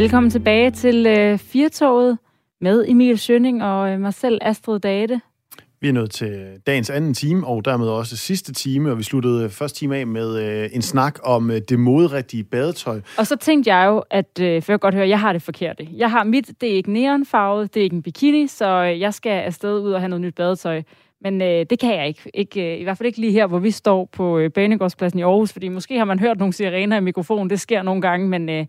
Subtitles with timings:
[0.00, 2.18] Velkommen tilbage til øh, Firtoget
[2.60, 5.20] med Emil Schønning og øh, mig selv, Astrid Date.
[5.80, 9.50] Vi er nået til dagens anden time, og dermed også sidste time, og vi sluttede
[9.50, 13.00] første time af med øh, en snak om øh, det moderigtige badetøj.
[13.18, 15.88] Og så tænkte jeg jo, at øh, for jeg godt høre, jeg har det forkerte.
[15.96, 19.14] Jeg har mit, det er ikke neonfarvet, det er ikke en bikini, så øh, jeg
[19.14, 20.82] skal afsted ud og have noget nyt badetøj.
[21.22, 22.30] Men øh, det kan jeg ikke.
[22.34, 25.22] ikke øh, I hvert fald ikke lige her, hvor vi står på øh, Banegårdspladsen i
[25.22, 27.50] Aarhus, fordi måske har man hørt nogle sirener i mikrofonen.
[27.50, 28.66] Det sker nogle gange, men øh,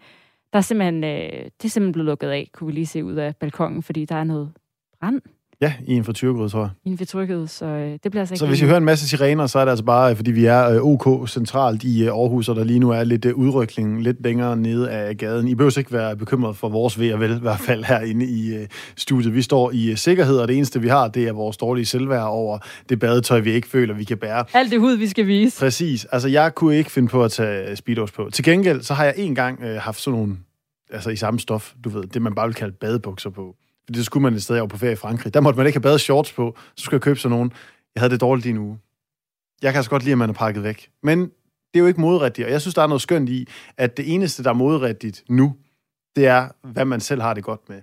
[0.54, 3.14] der er simpelthen, øh, det er simpelthen blevet lukket af, kunne vi lige se ud
[3.14, 4.52] af balkongen, fordi der er noget
[5.00, 5.22] brand.
[5.62, 6.70] Ja, i en frityrgryde, tror jeg.
[6.86, 8.40] I en frityrgryde, så øh, det bliver altså ikke...
[8.40, 10.70] Så hvis I hører en masse sirener, så er det altså bare, fordi vi er
[10.70, 14.24] øh, OK centralt i øh, Aarhus, og der lige nu er lidt øh, udrykning lidt
[14.24, 15.48] længere nede af gaden.
[15.48, 18.56] I behøver ikke være bekymret for vores ved og vel, i hvert fald herinde i
[18.56, 19.36] øh, studiet.
[19.36, 22.28] Vi står i øh, sikkerhed, og det eneste, vi har, det er vores dårlige selvværd
[22.28, 22.60] over
[22.90, 24.46] det badetøj, vi ikke føler, vi kan bære.
[24.54, 25.60] Alt det hud, vi skal vise.
[25.60, 26.06] Præcis.
[26.06, 28.30] Altså, jeg kunne ikke finde på at tage speedos på.
[28.34, 30.38] Til gengæld, så har jeg en gang øh, haft sådan nogle,
[30.92, 33.56] altså i samme stof, du ved, det man bare vil kalde badebukser på.
[33.86, 35.34] Fordi det skulle man et sted, jeg var på ferie i Frankrig.
[35.34, 37.52] Der måtte man ikke have badeshorts på, så skulle jeg købe sådan nogen.
[37.96, 38.80] Jeg havde det dårligt i en uge.
[39.62, 40.90] Jeg kan altså godt lide, at man er pakket væk.
[41.04, 43.48] Men det er jo ikke moderigtigt, og jeg synes, der er noget skønt i,
[43.78, 45.56] at det eneste, der er modrigtigt nu,
[46.16, 47.82] det er, hvad man selv har det godt med.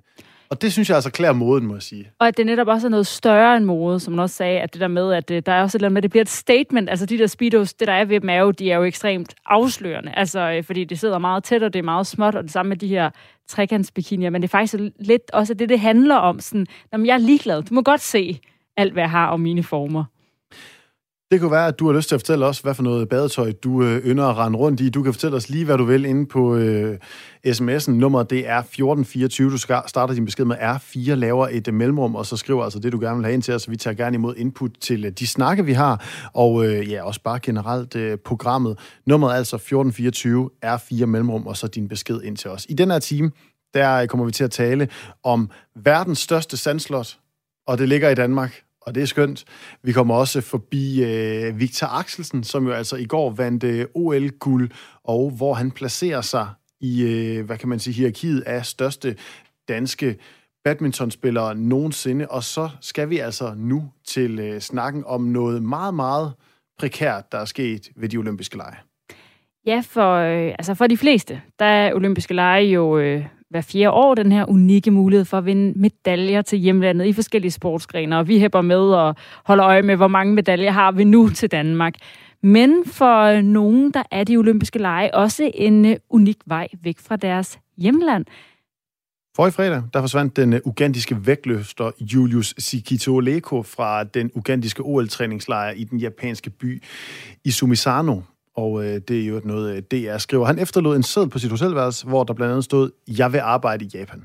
[0.51, 2.11] Og det synes jeg altså klæder moden, må jeg sige.
[2.19, 4.73] Og at det netop også er noget større end mode, som man også sagde, at
[4.73, 6.23] det der med, at øh, der er også et eller andet med, at det bliver
[6.23, 6.91] et statement.
[6.91, 9.35] Altså de der speedos, det der er ved dem er jo, de er jo ekstremt
[9.47, 10.13] afslørende.
[10.17, 12.69] Altså øh, fordi det sidder meget tæt, og det er meget småt, og det samme
[12.69, 13.11] med de her
[13.49, 14.31] trekantsbikinier.
[14.31, 16.41] Men det er faktisk lidt også det, det handler om.
[16.41, 17.63] Sådan, jamen, jeg er ligeglad.
[17.63, 18.41] Du må godt se
[18.77, 20.05] alt, hvad jeg har om mine former.
[21.31, 23.53] Det kunne være, at du har lyst til at fortælle os, hvad for noget badetøj
[23.53, 24.89] du øh, ynder at rende rundt i.
[24.89, 26.98] Du kan fortælle os lige, hvad du vil inde på øh,
[27.47, 27.91] sms'en.
[27.91, 29.51] Nummeret det er 1424.
[29.51, 32.79] Du skal starter din besked med R4, laver et øh, mellemrum, og så skriver altså
[32.79, 33.70] det, du gerne vil have ind til os.
[33.70, 36.05] Vi tager gerne imod input til øh, de snakke, vi har,
[36.35, 38.79] og øh, ja, også bare generelt øh, programmet.
[39.07, 42.67] Nummeret er altså 1424, R4 mellemrum, og så din besked ind til os.
[42.69, 43.31] I den her time,
[43.75, 44.89] der kommer vi til at tale
[45.25, 47.19] om verdens største sandslot,
[47.67, 49.45] og det ligger i Danmark og det er skønt.
[49.83, 54.71] Vi kommer også forbi øh, Victor Axelsen, som jo altså i går vandt øh, OL-guld,
[55.05, 56.49] og hvor han placerer sig
[56.81, 59.17] i, øh, hvad kan man sige, hierarkiet af største
[59.69, 60.17] danske
[60.65, 62.27] badmintonspillere nogensinde.
[62.29, 66.33] Og så skal vi altså nu til øh, snakken om noget meget, meget
[66.79, 68.77] prekært, der er sket ved de olympiske lege.
[69.67, 73.91] Ja, for, øh, altså for de fleste, der er olympiske lege jo øh, hver fjerde
[73.91, 78.29] år den her unikke mulighed for at vinde medaljer til hjemlandet i forskellige sportsgrene, og
[78.29, 79.14] vi hæpper med og
[79.45, 81.95] holder øje med, hvor mange medaljer har vi nu til Danmark.
[82.42, 86.98] Men for øh, nogen, der er de olympiske lege også en øh, unik vej væk
[86.98, 88.25] fra deres hjemland.
[89.37, 95.70] For i fredag, der forsvandt den øh, ugandiske vægtløfter Julius Sikitoleko fra den ugandiske OL-træningslejr
[95.70, 96.83] i den japanske by
[97.45, 98.20] Isumisano
[98.58, 100.46] og øh, det er jo noget, øh, DR skriver.
[100.46, 103.85] Han efterlod en sæd på sit hotelværelse, hvor der blandt andet stod, jeg vil arbejde
[103.85, 104.24] i Japan.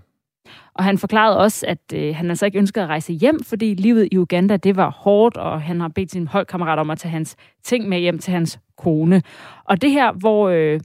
[0.73, 4.09] Og han forklarede også, at øh, han altså ikke ønskede at rejse hjem, fordi livet
[4.11, 7.35] i Uganda, det var hårdt, og han har bedt sin holdkammerat om at tage hans
[7.63, 9.21] ting med hjem til hans kone.
[9.65, 10.79] Og det her, hvor øh,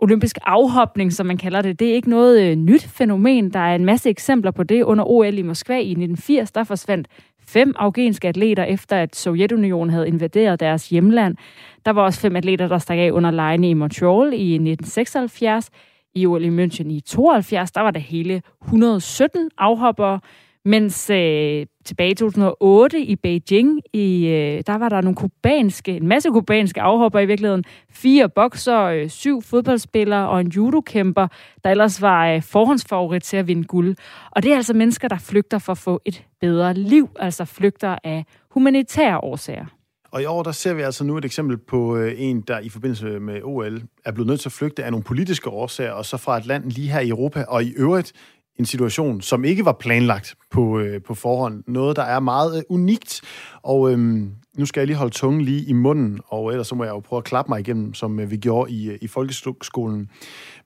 [0.00, 3.52] olympisk afhopning, som man kalder det, det er ikke noget øh, nyt fænomen.
[3.52, 4.82] Der er en masse eksempler på det.
[4.82, 7.08] Under OL i Moskva i 1980, der forsvandt
[7.46, 11.36] fem afghanske atleter, efter at Sovjetunionen havde invaderet deres hjemland.
[11.84, 15.70] Der var også fem atleter, der stak af under lejene i Montreal i 1976.
[16.14, 20.20] I OL i München i 72, der var der hele 117 afhoppere,
[20.64, 26.06] mens øh, tilbage i 2008 i Beijing, i, øh, der var der nogle kubanske, en
[26.06, 27.64] masse kubanske afhopper i virkeligheden.
[27.90, 31.26] Fire bokser, øh, syv fodboldspillere og en judokæmper,
[31.64, 33.96] der ellers var øh, forhåndsfavorit til at vinde guld.
[34.30, 37.98] Og det er altså mennesker, der flygter for at få et bedre liv, altså flygter
[38.04, 39.66] af humanitære årsager.
[40.12, 42.68] Og i år, der ser vi altså nu et eksempel på øh, en, der i
[42.68, 46.16] forbindelse med OL er blevet nødt til at flygte af nogle politiske årsager, og så
[46.16, 48.12] fra et land lige her i Europa, og i øvrigt
[48.60, 51.64] en situation, som ikke var planlagt på, øh, på forhånd.
[51.66, 53.20] Noget, der er meget øh, unikt.
[53.62, 56.84] Og øhm, nu skal jeg lige holde tungen lige i munden, og ellers så må
[56.84, 60.08] jeg jo prøve at klappe mig igennem, som øh, vi gjorde i, øh, i folkeskolen.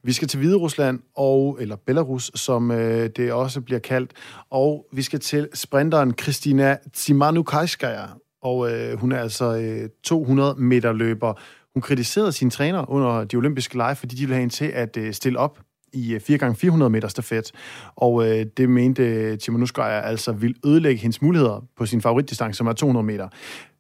[0.03, 4.13] Vi skal til Hvide Rusland, og, eller Belarus, som øh, det også bliver kaldt,
[4.51, 8.07] og vi skal til sprinteren Kristina Tsimanukajskaya,
[8.43, 11.35] og øh, hun er altså øh, 200 meter løber.
[11.75, 14.97] Hun kritiserede sin træner under de olympiske lege, fordi de ville have hende til at
[14.97, 15.59] øh, stille op
[15.95, 17.53] i øh, 4x400 meter stafet,
[17.97, 22.67] og øh, det mente øh, Timanuskaya altså vil ødelægge hendes muligheder på sin favoritdistance, som
[22.67, 23.29] er 200 meter.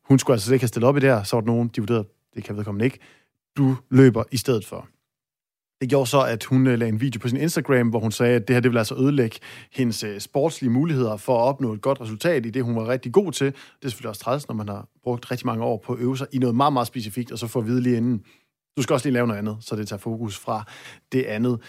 [0.09, 1.81] Hun skulle altså ikke have stillet op i det her, så var der nogen, de
[1.81, 2.99] vurderede, det kan vedkommende ikke.
[3.57, 4.89] Du løber i stedet for.
[5.81, 8.37] Det gjorde så, at hun øh, lagde en video på sin Instagram, hvor hun sagde,
[8.37, 9.39] at det her det ville altså ødelægge
[9.73, 13.33] hendes sportslige muligheder for at opnå et godt resultat i det, hun var rigtig god
[13.33, 13.47] til.
[13.47, 16.19] Det er selvfølgelig også træls, når man har brugt rigtig mange år på at øve
[16.19, 18.23] sig i noget meget, meget specifikt, og så få at vide lige inden,
[18.77, 20.65] du skal også lige lave noget andet, så det tager fokus fra
[21.13, 21.61] det andet.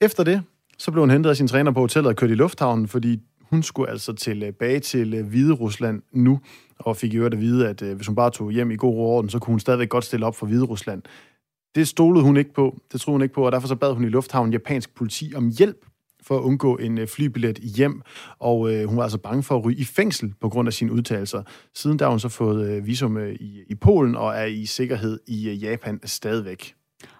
[0.00, 0.42] Efter det,
[0.78, 3.62] Så blev hun hentet af sin træner på hotellet og kørt i lufthavnen, fordi hun
[3.62, 6.40] skulle altså tilbage til øh, Hvide Rusland nu,
[6.78, 8.96] og fik i øvrigt at vide, at øh, hvis hun bare tog hjem i god
[8.96, 11.02] orden, så kunne hun stadigvæk godt stille op for Hvide Rusland.
[11.74, 14.04] Det stolede hun ikke på, det troede hun ikke på, og derfor så bad hun
[14.04, 15.86] i lufthavnen japansk politi om hjælp
[16.22, 18.02] for at undgå en øh, flybillet hjem,
[18.38, 20.92] og øh, hun var altså bange for at ryge i fængsel på grund af sine
[20.92, 21.42] udtalelser.
[21.74, 24.66] Siden der har hun så fået øh, visum øh, i, i Polen og er i
[24.66, 26.74] sikkerhed i øh, Japan stadigvæk.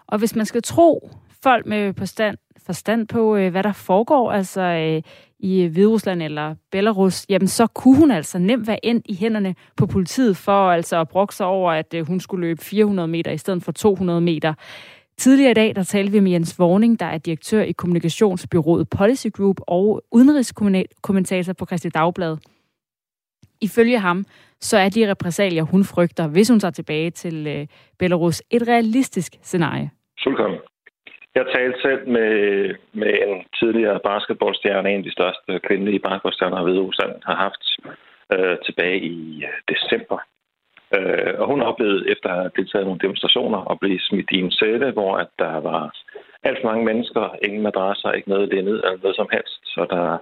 [0.07, 1.11] Og hvis man skal tro
[1.43, 5.01] folk med forstand, forstand på, øh, hvad der foregår altså øh,
[5.39, 9.85] i Hviderusland eller Belarus, jamen så kunne hun altså nemt være endt i hænderne på
[9.85, 13.37] politiet for altså at brokke sig over, at øh, hun skulle løbe 400 meter i
[13.37, 14.53] stedet for 200 meter.
[15.17, 19.27] Tidligere i dag, der talte vi med Jens Vorning, der er direktør i kommunikationsbyrået Policy
[19.33, 22.37] Group og udenrigskommentator på Christi Dagblad.
[23.61, 24.25] Ifølge ham,
[24.61, 27.67] så er de repræsalier, hun frygter, hvis hun tager tilbage til øh,
[27.99, 29.91] Belarus, et realistisk scenarie.
[30.23, 30.59] Fuldkommen.
[31.35, 32.31] Jeg talte selv med,
[32.93, 37.63] med en tidligere basketballstjerne, en af de største kvindelige basketballstjerner, ved Rusland har haft
[38.33, 40.19] øh, tilbage i øh, december.
[40.95, 44.39] Øh, og hun oplevede efter at have deltaget i nogle demonstrationer at blive smidt i
[44.39, 45.81] en sætte, hvor at der var
[46.43, 49.59] alt for mange mennesker, ingen madrasser, ikke noget lindet eller noget som helst.
[49.73, 50.17] Så der,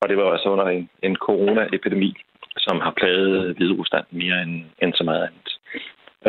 [0.00, 2.12] og det var altså under en, en coronaepidemi,
[2.56, 5.48] som har plaget Hvide Rusland mere end, end så meget andet.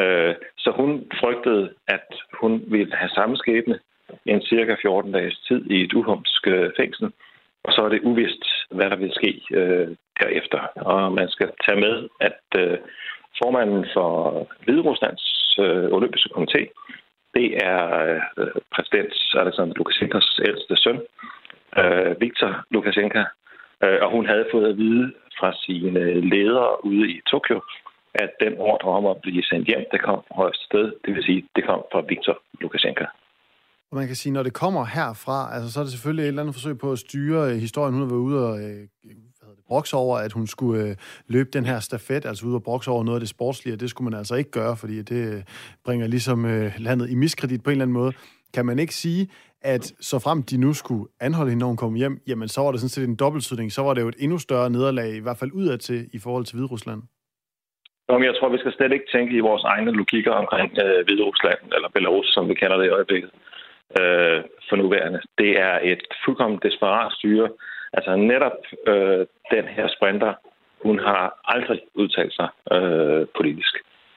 [0.01, 2.07] Øh, så hun frygtede, at
[2.41, 3.79] hun ville have samme skæbne
[4.25, 7.12] en cirka 14 dages tid i et uhumsk øh, fængsel,
[7.63, 9.88] og så er det uvist, hvad der vil ske øh,
[10.21, 10.60] derefter.
[10.75, 12.77] Og man skal tage med, at øh,
[13.44, 14.12] formanden for
[14.63, 16.62] Hvideruslands øh, olympiske komité,
[17.36, 17.81] det er
[18.38, 21.00] øh, præsident Alexander Lukashenkas ældste søn,
[21.81, 23.24] øh, Viktor Lukashenka,
[23.83, 27.62] øh, og hun havde fået at vide fra sine ledere ude i Tokyo,
[28.13, 31.24] at den ordre om at blive sendt hjem, det kom fra højeste sted, det vil
[31.24, 33.06] sige, det kom fra Viktor Lukashenka.
[33.94, 36.42] Og man kan sige, når det kommer herfra, altså så er det selvfølgelig et eller
[36.42, 37.94] andet forsøg på at styre øh, historien.
[37.94, 38.88] Hun har været ude og øh,
[39.68, 40.95] brokse over, at hun skulle øh,
[41.28, 44.10] løbe den her stafet, altså ud og brokse over noget af det sportslige, det skulle
[44.10, 45.42] man altså ikke gøre, fordi det øh,
[45.86, 48.13] bringer ligesom øh, landet i miskredit på en eller anden måde.
[48.54, 49.28] Kan man ikke sige,
[49.62, 52.72] at så frem de nu skulle anholde hende, når hun kom hjem, jamen så var
[52.72, 55.38] det sådan set en dobbeltsydning, så var det jo et endnu større nederlag, i hvert
[55.38, 57.01] fald udadtil, i forhold til Hviderusland.
[58.10, 61.62] Jamen, jeg tror, vi skal slet ikke tænke i vores egne logikker omkring øh, Hviderusland,
[61.75, 63.31] eller Belarus, som vi kender det i øjeblikket,
[64.00, 65.21] øh, for nuværende.
[65.38, 67.50] Det er et fuldkommen desperat styre,
[67.94, 68.57] Altså netop
[68.88, 69.25] øh,
[69.56, 70.33] den her sprinter,
[70.83, 73.74] hun har aldrig udtalt sig øh, politisk.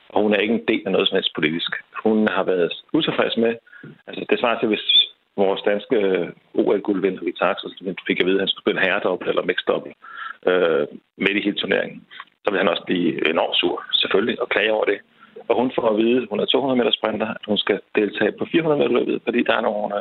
[0.08, 1.70] Og hun er ikke en del af noget som helst politisk.
[2.04, 3.54] Hun har været utilfreds med,
[4.06, 4.86] altså det svarer til, hvis
[5.36, 7.70] vores danske øh, OL-guldvinder Vitaxel
[8.06, 9.96] fik at vide, at han skulle spille herredobbelt eller mixdobbelt
[10.46, 10.86] øh,
[11.16, 12.06] midt i hele turneringen,
[12.44, 14.98] så vil han også blive enormt sur, selvfølgelig, og klage over det.
[15.48, 18.32] Og hun får at vide, at hun er 200 meter sprinter, at hun skal deltage
[18.38, 19.94] på 400 meter løbet, fordi der er nogle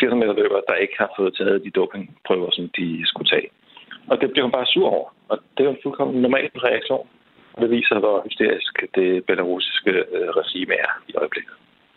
[0.00, 3.48] 400 meter løbere, der ikke har fået taget de dopingprøver, som de skulle tage.
[4.10, 5.08] Og det bliver hun bare sur over.
[5.28, 7.06] Og det er en fuldkommen normal reaktion.
[7.52, 11.54] Og det viser, hvor hysterisk det belarusiske øh, regime er i øjeblikket.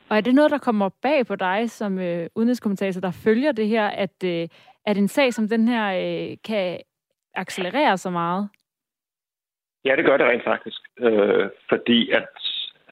[0.09, 3.67] Og er det noget, der kommer bag på dig som øh, udenrigskommentator, der følger det
[3.67, 4.47] her, at, øh,
[4.85, 6.79] at en sag som den her øh, kan
[7.35, 8.49] accelerere så meget?
[9.85, 10.81] Ja, det gør det rent faktisk.
[10.99, 12.29] Øh, fordi at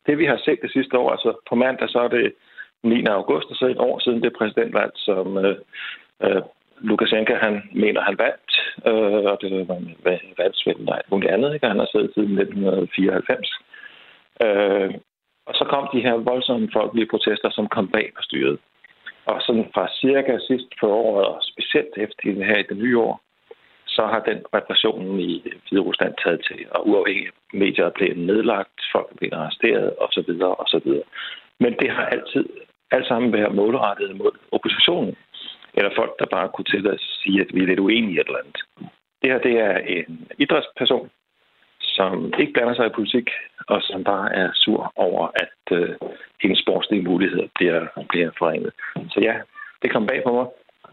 [0.05, 2.33] det, vi har set det sidste år, altså på mandag, så er det
[2.83, 3.05] 9.
[3.05, 5.55] august, og så et år siden det præsidentvalg, som øh,
[6.23, 6.41] øh,
[6.79, 8.51] Lukashenko, han mener, han vandt,
[8.89, 9.95] øh, og det var en
[10.37, 11.67] valgsvindel, nej, muligt andet, ikke?
[11.67, 13.49] Han har siddet siden 1994.
[14.45, 14.93] Øh,
[15.45, 18.59] og så kom de her voldsomme folkelige protester, som kom bag på styret.
[19.25, 23.21] Og sådan fra cirka sidst på året, og specielt efter her i det nye år,
[23.95, 25.33] så har den repressionen i
[25.63, 30.31] Hvide Rusland taget til, og uafhængige medier er blevet nedlagt, folk er blevet arresteret osv.
[30.63, 30.89] osv.
[31.59, 32.45] Men det har altid
[32.91, 35.15] alt sammen været målrettet mod oppositionen,
[35.73, 38.27] eller folk, der bare kunne til at sige, at vi er lidt uenige i et
[38.27, 38.61] eller andet.
[39.21, 41.09] Det her det er en idrætsperson,
[41.79, 43.29] som ikke blander sig i politik,
[43.67, 45.95] og som bare er sur over, at øh,
[46.41, 48.73] hendes sportslige muligheder bliver, bliver forringet.
[49.09, 49.35] Så ja,
[49.81, 50.45] det kom bag på mig,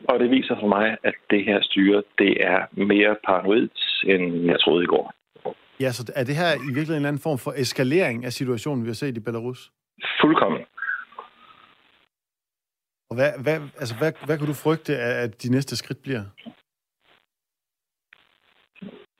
[0.08, 3.68] og det viser for mig, at det her styre, det er mere paranoid,
[4.04, 5.14] end jeg troede i går.
[5.80, 8.88] Ja, så er det her i virkeligheden en anden form for eskalering af situationen, vi
[8.88, 9.70] har set i Belarus?
[10.20, 10.62] Fuldkommen.
[13.10, 16.24] Og hvad, hvad, altså, hvad, hvad kan du frygte, at de næste skridt bliver?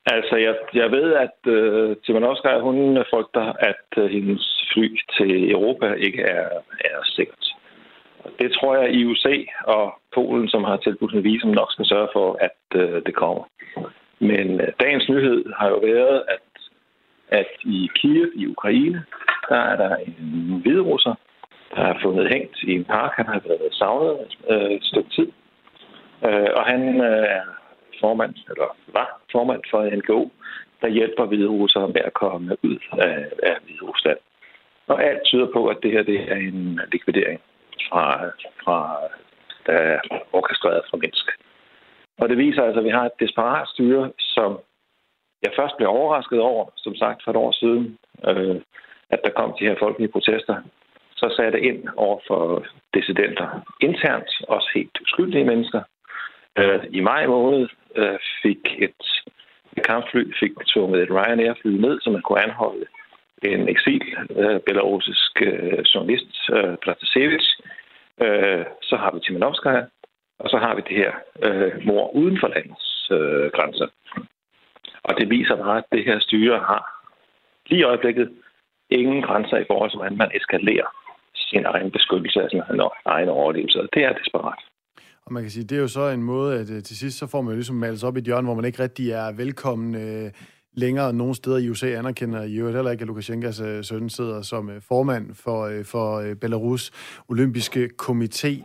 [0.06, 5.92] Altså, jeg, jeg ved, at uh, Timanovskaya, hun frygter, at uh, hendes fly til Europa
[5.92, 6.48] ikke er,
[6.90, 7.44] er sikkert.
[8.38, 9.04] Det tror jeg, i
[9.64, 13.44] og Polen, som har tilbudt en visum, nok skal sørge for, at øh, det kommer.
[14.18, 16.46] Men øh, dagens nyhed har jo været, at,
[17.28, 19.04] at i Kiev i Ukraine,
[19.48, 21.14] der er der en hvidrusser,
[21.74, 23.12] der er fundet hængt i en park.
[23.16, 25.28] Han har været savnet øh, et stykke tid.
[26.26, 27.44] Øh, og han øh, er
[28.00, 30.30] formand, eller var formand for NGO,
[30.80, 34.18] der hjælper hviderusser med at komme ud af, af Hviderusland.
[34.86, 37.40] Og alt tyder på, at det her det er en likvidering
[37.88, 38.04] fra,
[38.64, 38.78] fra
[39.66, 39.98] der er
[40.32, 41.26] orkestreret fra Minsk.
[42.20, 44.58] Og det viser altså, at vi har et desperat styre, som
[45.42, 48.56] jeg først blev overrasket over, som sagt for et år siden, øh,
[49.10, 50.56] at der kom de her folkelige protester.
[51.16, 53.48] Så satte det ind over for dissidenter
[53.80, 55.82] internt, også helt uskyldige mennesker.
[56.58, 59.02] Øh, I maj måned øh, fik et
[59.84, 62.86] kampfly fik tvunget et Ryanair-fly ned, så man kunne anholde
[63.42, 67.48] en eksil øh, belarusisk øh, journalist, øh, Pratasevich.
[68.24, 69.84] Øh, så har vi Timanovskaya,
[70.38, 71.12] og så har vi det her
[71.46, 73.88] øh, mor uden for landets øh, grænser.
[75.02, 76.82] Og det viser bare, at det her styre har
[77.66, 78.28] lige i øjeblikket
[78.90, 80.88] ingen grænser i forhold til, hvordan man eskalerer
[81.34, 82.62] sin egen beskyttelse af sin
[83.04, 83.80] egen overlevelse.
[83.80, 84.60] Og det er desperat.
[85.26, 87.26] Og man kan sige, det er jo så en måde, at øh, til sidst så
[87.26, 89.94] får man jo ligesom malet op i et hjørne, hvor man ikke rigtig er velkommen
[89.94, 90.30] øh,
[90.78, 91.12] længere.
[91.12, 94.70] nogen steder i USA anerkender i øvrigt heller ikke, at Lukashenkas øh, søn sidder som
[94.70, 96.90] øh, formand for, øh, for øh, Belarus
[97.28, 98.62] olympiske komité.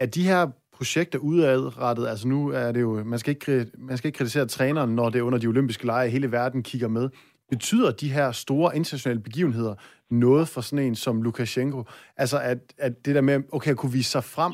[0.00, 2.08] Er de her projekter udadrettet?
[2.08, 5.18] Altså nu er det jo, man skal ikke, man skal ikke kritisere træneren, når det
[5.18, 7.08] er under de olympiske lege, hele verden kigger med.
[7.50, 9.74] Betyder de her store internationale begivenheder
[10.10, 11.84] noget for sådan en som Lukashenko?
[12.16, 14.52] Altså at, at det der med, okay, at kunne vise sig frem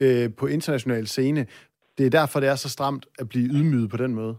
[0.00, 1.46] øh, på international scene,
[1.98, 4.36] det er derfor, det er så stramt at blive ydmyget på den måde?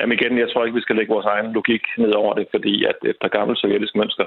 [0.00, 2.84] Jamen igen, jeg tror ikke, vi skal lægge vores egen logik ned over det, fordi
[2.84, 4.26] at efter gammel sovjetisk mønster,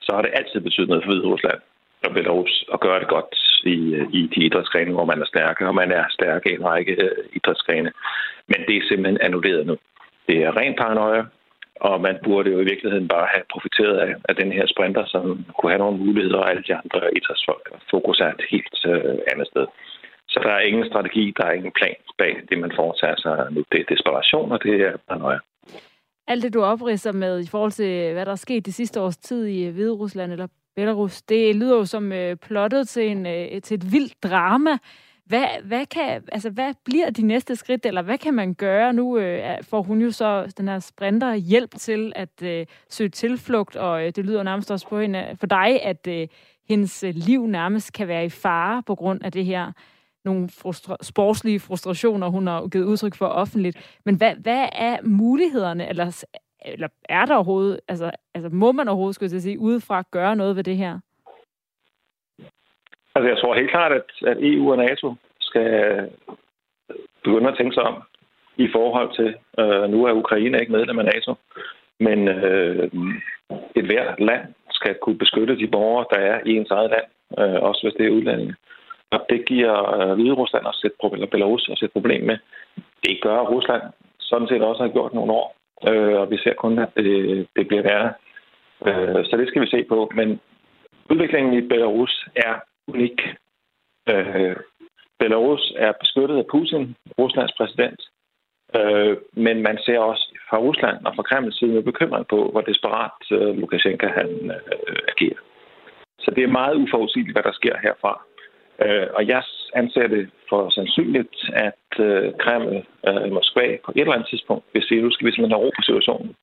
[0.00, 1.60] så har det altid betydet noget for Hvide Rusland
[2.06, 3.76] og Belarus at gøre det godt i,
[4.18, 7.24] i de idrætsgrene, hvor man er stærke, og man er stærke i en række øh,
[7.32, 7.92] idrætsgrene.
[8.50, 9.76] Men det er simpelthen annulleret nu.
[10.28, 11.22] Det er ren paranoia,
[11.80, 15.44] og man burde jo i virkeligheden bare have profiteret af, af den her sprinter, som
[15.58, 17.64] kunne have nogle muligheder, og alle de andre idrætsfolk.
[17.90, 19.66] Fokus er et helt øh, andet sted.
[20.34, 23.64] Så der er ingen strategi, der er ingen plan bag det, man foretager sig nu.
[23.72, 25.38] Det er desperation, og det er paranoia.
[26.26, 29.16] Alt det, du opridser med i forhold til, hvad der er sket de sidste års
[29.16, 33.26] tid i øh, Hvide Rusland eller Belarus, det lyder jo som øh, plottet til, en,
[33.26, 34.78] øh, til et vildt drama.
[35.26, 38.92] Hvad, hvad, kan, altså, hvad bliver de næste skridt, eller hvad kan man gøre?
[38.92, 43.76] Nu øh, får hun jo så, den her sprinter, hjælp til at øh, søge tilflugt,
[43.76, 46.28] og øh, det lyder nærmest også på hende, for dig, at øh,
[46.68, 49.72] hendes øh, liv nærmest kan være i fare på grund af det her
[50.24, 54.00] nogle frustra- sportslige frustrationer, hun har givet udtryk for offentligt.
[54.04, 56.24] Men hvad, hvad er mulighederne, eller,
[56.64, 60.56] eller er der overhovedet, altså, altså må man overhovedet, skulle jeg sige, udefra gøre noget
[60.56, 60.98] ved det her?
[63.14, 66.08] Altså, jeg tror helt klart, at, at EU og NATO skal øh,
[67.24, 68.02] begynde at tænke sig om
[68.56, 71.34] i forhold til, øh, nu er Ukraine ikke medlem af NATO,
[72.00, 72.90] men øh,
[73.76, 77.62] et hvert land skal kunne beskytte de borgere, der er i ens eget land, øh,
[77.62, 78.54] også hvis det er udlændinge.
[79.10, 82.38] Og det giver øh, Hvide Rusland også et problem, eller Belarus også et problem med.
[83.04, 83.82] Det gør Rusland
[84.20, 85.56] sådan set også har gjort nogle år,
[85.88, 88.12] øh, og vi ser kun, at det, det bliver værre.
[88.86, 90.10] Øh, så det skal vi se på.
[90.14, 90.40] Men
[91.10, 92.54] udviklingen i Belarus er
[92.88, 93.18] unik.
[94.08, 94.56] Øh,
[95.18, 98.00] Belarus er beskyttet af Putin, Ruslands præsident,
[98.76, 102.60] øh, men man ser også fra Rusland og fra Kremls side med bekymring på, hvor
[102.60, 105.40] desperat øh, Lukashenko han øh, agerer.
[106.18, 108.22] Så det er meget uforudsigeligt, hvad der sker herfra.
[108.82, 109.42] Øh, og jeg
[109.74, 114.82] anser det for sandsynligt, at øh, Kreml øh, Moskva på et eller andet tidspunkt vil
[114.88, 116.36] sige, nu skal vi simpelthen have ro på situationen.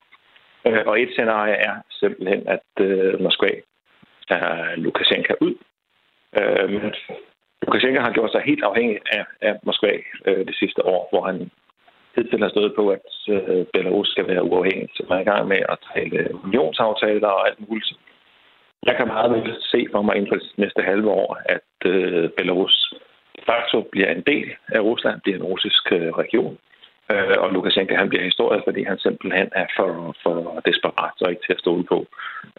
[0.67, 3.51] Øh, og et scenarie er simpelthen, at øh, Moskva
[4.29, 5.55] tager Lukashenko ud.
[6.39, 6.93] Øh, men
[7.61, 9.91] Lukashenko har gjort sig helt afhængig af, af Moskva
[10.25, 11.51] øh, det sidste år, hvor han
[12.15, 14.89] hidtil har stået på, at øh, Belarus skal være uafhængig.
[14.95, 17.93] Så man er i gang med at tale unionsaftaler og alt muligt.
[18.85, 22.29] Jeg kan meget vel se for mig inden for det næste halve år, at øh,
[22.29, 22.93] Belarus
[23.35, 26.57] de facto bliver en del af Rusland, bliver en russisk øh, region.
[27.11, 31.43] Øh, og Lukashenko han bliver historie, fordi han simpelthen er for, for desperat og ikke
[31.45, 32.05] til at stole på,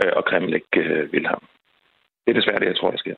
[0.04, 1.42] øh, og Kreml ikke øh, vil ham.
[2.22, 3.14] Det er desværre det, jeg tror, der sker.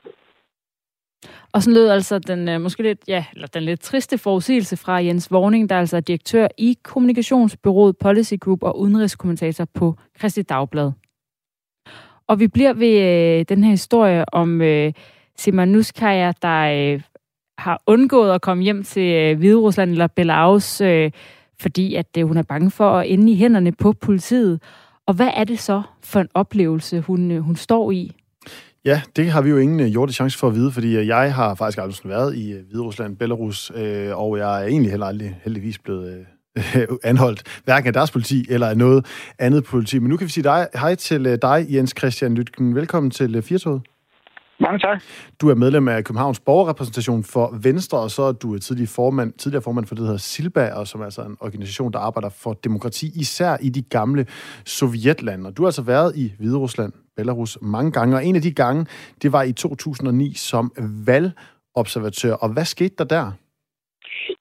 [1.53, 4.95] Og så lød altså den øh, måske lidt, ja, eller den lidt triste forudsigelse fra
[4.95, 10.41] Jens Vorning, der altså er altså direktør i kommunikationsbyrået Policy Group og udenrigskommentator på Christi
[10.41, 10.91] Dagblad.
[12.27, 12.95] Og vi bliver ved
[13.39, 14.93] øh, den her historie om øh,
[15.37, 17.01] Simanuskaya, der øh,
[17.57, 21.11] har undgået at komme hjem til øh, Hvide Rusland eller Belarus, øh,
[21.61, 24.61] fordi at øh, hun er bange for at ende i hænderne på politiet.
[25.07, 28.11] Og hvad er det så for en oplevelse, hun, øh, hun står i?
[28.85, 31.35] Ja, det har vi jo ingen øh, jordig chance for at vide, fordi øh, jeg
[31.35, 35.05] har faktisk aldrig været i øh, Hvide Rusland, Belarus, øh, og jeg er egentlig heller
[35.05, 36.25] aldrig heldigvis blevet
[36.57, 39.05] øh, anholdt, hverken af deres politi eller af noget
[39.39, 39.99] andet politi.
[39.99, 42.75] Men nu kan vi sige dig, hej til øh, dig, Jens Christian Lytken.
[42.75, 43.81] Velkommen til Firtoget.
[44.59, 45.01] Mange tak.
[45.41, 49.61] Du er medlem af Københavns Borgerrepræsentation for Venstre, og så er du tidligere formand, tidligere
[49.61, 52.53] formand for det, der hedder Silba, og som er altså en organisation, der arbejder for
[52.53, 54.25] demokrati, især i de gamle
[54.65, 55.47] Sovjetlande.
[55.47, 58.85] Og du har altså været i Hviderusland, Belarus, mange gange, og en af de gange,
[59.21, 60.73] det var i 2009 som
[61.05, 62.33] valgobservatør.
[62.33, 63.31] Og hvad skete der der?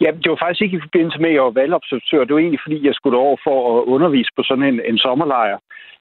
[0.01, 2.25] Ja, det var faktisk ikke i forbindelse med, at jeg var valgobservatør.
[2.25, 5.59] Det var egentlig, fordi jeg skulle over for at undervise på sådan en, en sommerlejr.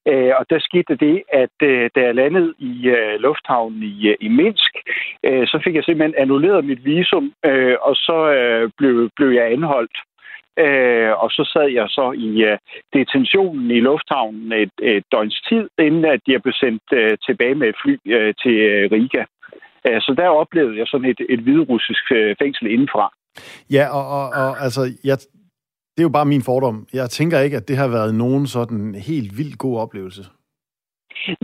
[0.07, 4.15] Øh, og der skete det, at øh, da jeg landede i øh, lufthavnen i, øh,
[4.19, 4.73] i Minsk,
[5.23, 9.51] øh, så fik jeg simpelthen annulleret mit visum, øh, og så øh, blev, blev jeg
[9.51, 9.97] anholdt.
[10.59, 12.57] Øh, og så sad jeg så i øh,
[12.93, 17.67] detentionen i lufthavnen et, et døgns tid, inden at jeg blev sendt øh, tilbage med
[17.69, 19.23] et fly øh, til øh, Riga.
[19.87, 23.13] Øh, så der oplevede jeg sådan et, et hviderussisk øh, fængsel indenfra.
[23.69, 25.17] Ja, og, og, og altså, jeg,
[25.97, 26.87] det er jo bare min fordom.
[26.93, 30.25] Jeg tænker ikke, at det har været nogen sådan helt vildt god oplevelse.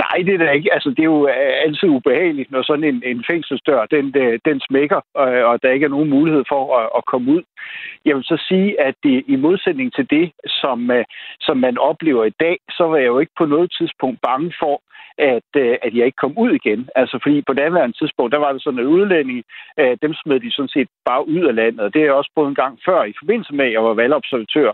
[0.03, 0.73] Nej, det er det ikke.
[0.73, 4.59] Altså, det er jo øh, altid ubehageligt, når sådan en, en fængselsdør, den, øh, den
[4.59, 7.43] smækker, og, og der ikke er nogen mulighed for at, at komme ud.
[8.05, 10.91] Jeg vil så sige, at det, i modsætning til det, som,
[11.39, 14.81] som man oplever i dag, så var jeg jo ikke på noget tidspunkt bange for,
[15.33, 15.51] at,
[15.85, 16.89] at jeg ikke kom ud igen.
[16.95, 19.43] Altså fordi på daværende tidspunkt, der var det sådan, at udlændinge,
[20.01, 21.79] dem smed de sådan set bare ud af landet.
[21.79, 24.71] Og det er også både en gang før, i forbindelse med, at jeg var valgobservatør,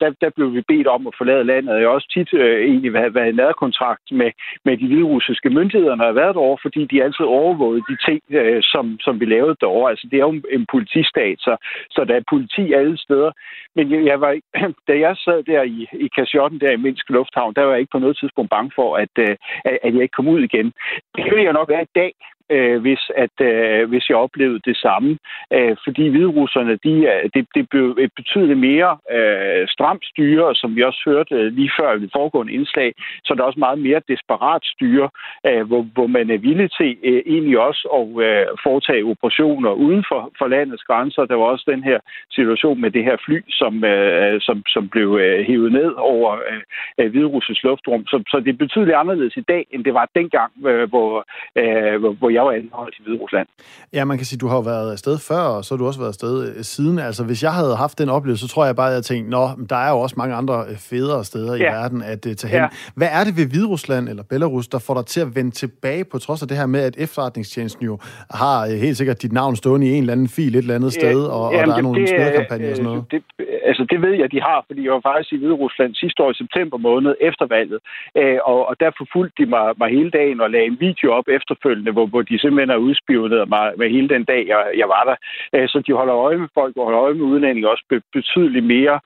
[0.00, 1.74] der, der blev vi bedt om at forlade landet.
[1.74, 2.30] Jeg har også tit
[2.68, 4.30] egentlig været, været i nærkontrakt med,
[4.64, 8.20] med de hviderussiske myndigheder, når jeg har været derovre, fordi de altid overvågede de ting,
[8.30, 9.90] øh, som, som vi lavede derovre.
[9.90, 11.56] Altså det er jo en politistat, så,
[11.90, 13.30] så der er politi alle steder.
[13.76, 14.32] Men jeg, jeg var,
[14.88, 17.94] da jeg sad der i, i kasjotten der i Minsk Lufthavn, der var jeg ikke
[17.94, 20.72] på noget tidspunkt bange for, at, øh, at jeg ikke kom ud igen.
[21.16, 22.12] Det vil jeg nok være i dag,
[22.50, 25.18] øh, hvis, at, øh, hvis jeg oplevede det samme.
[25.52, 30.76] Øh, fordi hviderusserne, de, øh, det, det blev et betydeligt mere øh, stramt styre, som
[30.76, 34.00] vi også hørte øh, lige før i det foregående indslag, så er også meget mere
[34.08, 35.08] desperat styre,
[35.46, 40.04] øh, hvor, hvor man er villig til øh, egentlig også at øh, foretage operationer uden
[40.08, 41.24] for, for landets grænser.
[41.24, 41.98] Der var også den her
[42.30, 46.62] situation med det her fly, som, øh, som, som blev øh, hævet ned over øh,
[46.98, 48.06] øh hviderussisk luftrum.
[48.06, 51.24] Så, så det er betydeligt anderledes i dag, end det var dengang, øh, hvor,
[51.56, 53.46] øh, hvor jeg var anholdt i Hvide Rusland.
[53.92, 56.00] Ja, man kan sige, du har jo været afsted før, og så har du også
[56.00, 56.98] været afsted øh, siden.
[56.98, 59.44] Altså, hvis jeg havde haft den oplevelse, så tror jeg bare, at jeg tænkte, nå,
[59.72, 61.60] der er jo også mange andre øh, federe steder ja.
[61.60, 62.60] i verden at uh, tage hen.
[62.60, 62.68] Ja.
[62.96, 66.04] Hvad er det ved Hvide Rusland eller Belarus, der får dig til at vende tilbage,
[66.04, 67.98] på trods af det her med, at efterretningstjenesten jo
[68.30, 70.92] har uh, helt sikkert dit navn stående i en eller anden fil et eller andet
[70.92, 73.04] sted, og, og der er det, nogle smedekampagner og sådan noget?
[73.10, 73.22] Det,
[73.68, 76.30] altså, det ved jeg, de har, fordi jeg var faktisk i Hvide Rusland sidste år
[76.30, 77.80] i september måned efter valget,
[78.20, 81.26] uh, og, og der forfulgte de mig, mig hele dagen og lagde en video op
[81.38, 85.04] efterfølgende, hvor, hvor de simpelthen har udspioneret mig med hele den dag, jeg, jeg var
[85.04, 85.16] der.
[85.54, 89.00] Øh, så de holder øje med folk, og holder øje med udlændinge også betydeligt mere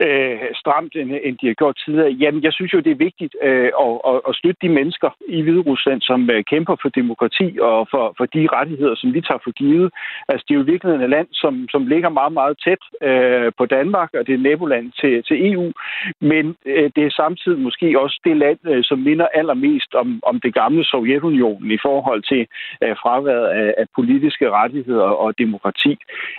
[0.00, 2.10] øh, stramt, end, end de har gjort tidligere.
[2.10, 5.42] Jamen, jeg synes jo, det er vigtigt øh, at, at, at støtte de mennesker i
[5.42, 9.42] Hvide Rusland, som øh, kæmper for demokrati og for, for de rettigheder, som vi tager
[9.44, 9.90] for givet.
[10.28, 13.66] Altså, det er jo virkelig et land, som, som ligger meget, meget tæt øh, på
[13.66, 15.72] Danmark, og det er naboland til, til EU.
[16.20, 20.40] Men øh, det er samtidig måske også det land, øh, som minder allermest om, om
[20.40, 22.46] det gamle Sovjetunionen i forhold til
[22.82, 25.92] øh, fraværet af, af politiske rettigheder og demokrati.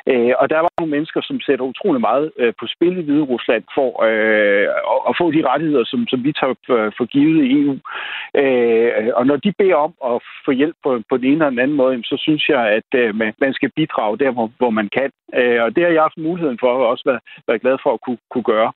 [0.08, 3.24] Øh, og der var nogle mennesker, som sætter utrolig meget øh, på spil i Hvide
[3.24, 4.68] Rusland fortsat får, øh,
[5.10, 6.56] at få de rettigheder, som, som vi tager
[6.98, 7.76] for givet i EU.
[8.42, 11.60] Øh, og når de beder om at få hjælp på, på den ene eller den
[11.60, 15.12] anden måde, så synes jeg, at øh, man skal bidrage der, hvor, hvor man kan.
[15.40, 18.02] Øh, og det har jeg haft muligheden for og også været, være glad for at
[18.06, 18.72] kunne, kunne gøre.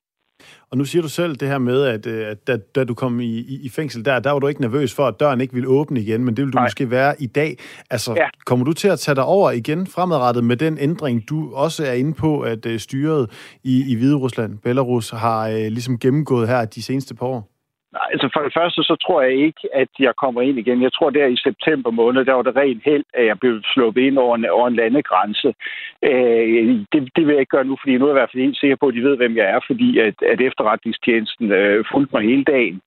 [0.72, 3.20] Og nu siger du selv det her med, at, øh, at da, da du kom
[3.20, 5.70] i, i, i fængsel der, der var du ikke nervøs for, at døren ikke ville
[5.70, 6.66] åbne igen, men det vil du Nej.
[6.66, 7.58] måske være i dag.
[7.90, 8.28] Altså, ja.
[8.46, 11.94] kommer du til at tage dig over igen fremadrettet med den ændring, du også er
[11.94, 13.30] inde på, at uh, styret
[13.64, 17.51] i, i Hvide Rusland, Belarus, har uh, ligesom gennemgået her de seneste par år?
[18.12, 20.82] Altså for det første, så tror jeg ikke, at jeg kommer ind igen.
[20.82, 24.02] Jeg tror, der i september måned, der var det rent held, at jeg blev sluppet
[24.02, 25.54] ind over en, over en landegrænse.
[26.04, 28.44] Øh, det, det vil jeg ikke gøre nu, fordi nu er jeg i hvert fald
[28.44, 32.16] helt sikker på, at de ved, hvem jeg er, fordi at, at efterretningstjenesten øh, fulgte
[32.16, 32.82] mig hele dagen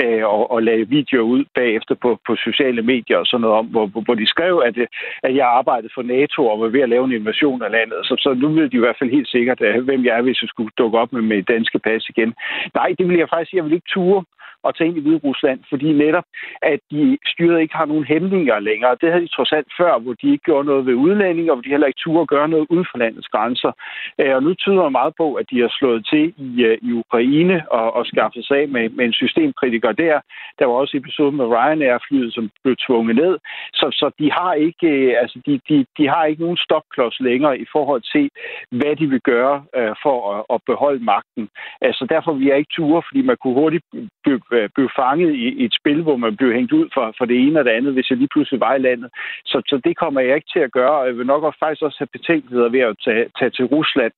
[0.00, 3.66] øh, og, og lagde videoer ud bagefter på, på sociale medier og sådan noget om,
[3.66, 4.76] hvor, hvor de skrev, at,
[5.22, 7.98] at jeg arbejdede for NATO og var ved at lave en invasion af landet.
[8.02, 10.42] Så, så nu ved de i hvert fald helt sikkert, at, hvem jeg er, hvis
[10.42, 12.34] jeg skulle dukke op med mit danske pas igen.
[12.74, 14.24] Nej, det vil jeg faktisk sige, jeg vil ikke ture
[14.66, 16.24] at tage ind i Hvide Rusland, fordi netop,
[16.62, 18.96] at de styret ikke har nogen hæmninger længere.
[19.00, 21.62] Det havde de trods alt før, hvor de ikke gjorde noget ved udlændinge, og hvor
[21.62, 23.72] de heller ikke turde gøre noget uden for landets grænser.
[24.20, 26.92] Øh, og nu tyder det meget på, at de har slået til i, øh, i
[26.92, 30.20] Ukraine og, og skaffet sig af med, med en systemkritiker der.
[30.58, 33.38] Der var også episode med Ryanair-flyet, som blev tvunget ned.
[33.72, 37.58] Så, så de har ikke, øh, altså de, de, de har ikke nogen stopklods længere
[37.58, 38.30] i forhold til,
[38.70, 39.56] hvad de vil gøre
[40.02, 41.48] for at, at beholde magten.
[41.80, 44.40] Altså derfor vil jeg ikke ture, fordi man kunne hurtigt øh,
[44.74, 47.64] blev fanget i, et spil, hvor man blev hængt ud for, for det ene og
[47.64, 49.08] det andet, hvis jeg lige pludselig var i landet.
[49.44, 51.82] Så, så det kommer jeg ikke til at gøre, og jeg vil nok også faktisk
[51.82, 54.12] også have betænkeligheder ved at tage, tage til Rusland,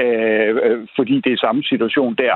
[0.00, 2.34] øh, øh, fordi det er samme situation der.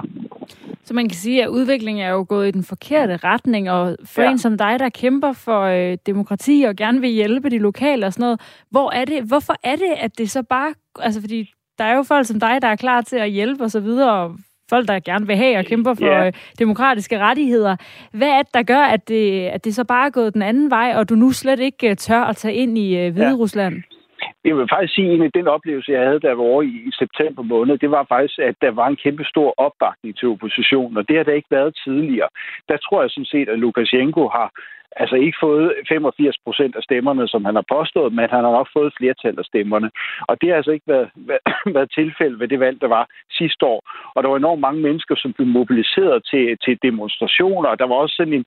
[0.83, 4.23] Så man kan sige, at udviklingen er jo gået i den forkerte retning, og for
[4.23, 4.31] ja.
[4.31, 8.13] en som dig, der kæmper for øh, demokrati og gerne vil hjælpe de lokale og
[8.13, 11.85] sådan noget, hvor er det, hvorfor er det, at det så bare, altså fordi der
[11.85, 14.37] er jo folk som dig, der er klar til at hjælpe og så videre, og
[14.71, 16.33] folk, der gerne vil have og kæmper for yeah.
[16.59, 17.77] demokratiske rettigheder.
[18.13, 20.71] Hvad er det, der gør, at det, at det så bare er gået den anden
[20.71, 23.75] vej, og du nu slet ikke øh, tør at tage ind i Hvide Rusland?
[23.75, 23.99] Ja.
[24.45, 27.79] Jeg vil faktisk sige, at den oplevelse, jeg havde, der var over i september måned,
[27.79, 31.25] det var faktisk, at der var en kæmpe stor opbakning til oppositionen, og det har
[31.25, 32.29] der ikke været tidligere.
[32.69, 34.49] Der tror jeg sådan set, at Lukashenko har
[34.97, 38.69] altså ikke fået 85 procent af stemmerne, som han har påstået, men han har nok
[38.73, 39.91] fået flertal af stemmerne.
[40.29, 41.41] Og det har altså ikke været, været,
[41.77, 43.81] været tilfælde ved det valg, der var sidste år.
[44.15, 47.95] Og der var enormt mange mennesker, som blev mobiliseret til, til demonstrationer, og der var
[47.95, 48.45] også sådan en,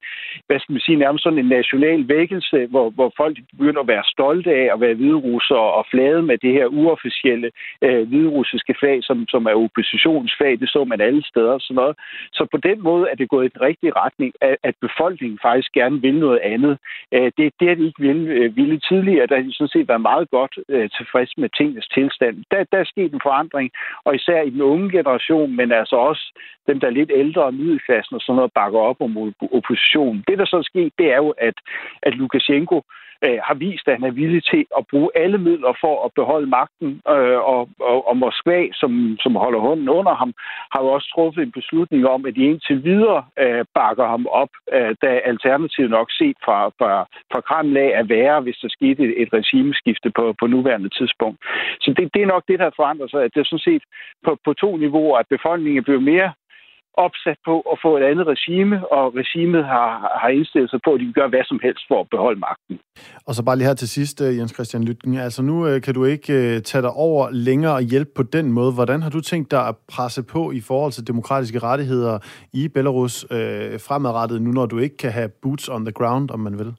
[0.48, 4.04] hvad skal man sige, nærmest sådan en national vækkelse, hvor, hvor folk begyndte at være
[4.06, 7.52] stolte af at være hviderusser og flade med det her uofficielle
[7.82, 10.60] øh, hviderussiske flag, som, som er oppositionsflag.
[10.60, 11.96] Det så man alle steder og sådan noget.
[12.32, 15.72] Så på den måde er det gået i den rigtige retning, at, at befolkningen faktisk
[15.74, 16.78] gerne vil noget andet.
[17.12, 19.28] Øh, det, det er de ikke ville, øh, ville tidligere.
[19.28, 22.44] Der de sådan set var meget godt øh, tilfreds med tingens tilstand.
[22.52, 23.72] Der, der er sket en forandring,
[24.06, 26.24] og især i den unge generation, men altså også
[26.68, 30.24] dem, der er lidt ældre og middelklassen og sådan noget, bakker op om oppositionen.
[30.28, 31.58] Det, der så er sket, det er jo, at,
[32.04, 32.82] at Lukashenko
[33.26, 36.48] øh, har vist, at han er villig til at bruge alle midler for at beholde
[36.48, 40.34] magten, øh, og, og, og Moskva, som, som holder hånden under ham,
[40.74, 44.52] har jo også truffet en beslutning om, at de indtil videre øh, bakker ham op,
[44.74, 46.92] øh, da alternativet nok set fra, fra,
[47.32, 51.38] fra Kreml af er værre, hvis der skete et, et regimeskifte på, på nuværende tidspunkt.
[51.82, 53.84] Så det, det er nok det, der forandrer sig, at det er sådan set
[54.26, 56.32] på, på to niveauer, at befolkningen bliver mere
[56.94, 61.00] opsat på at få et andet regime, og regimet har, har indstillet sig på, at
[61.00, 62.80] de kan gøre hvad som helst for at beholde magten.
[63.28, 65.18] Og så bare lige her til sidst, øh, Jens Christian Lytken.
[65.18, 68.52] Altså nu øh, kan du ikke øh, tage dig over længere og hjælpe på den
[68.52, 68.72] måde.
[68.74, 72.20] Hvordan har du tænkt dig at presse på i forhold til demokratiske rettigheder
[72.54, 76.40] i Belarus øh, fremadrettet, nu når du ikke kan have boots on the ground, om
[76.40, 76.74] man vil?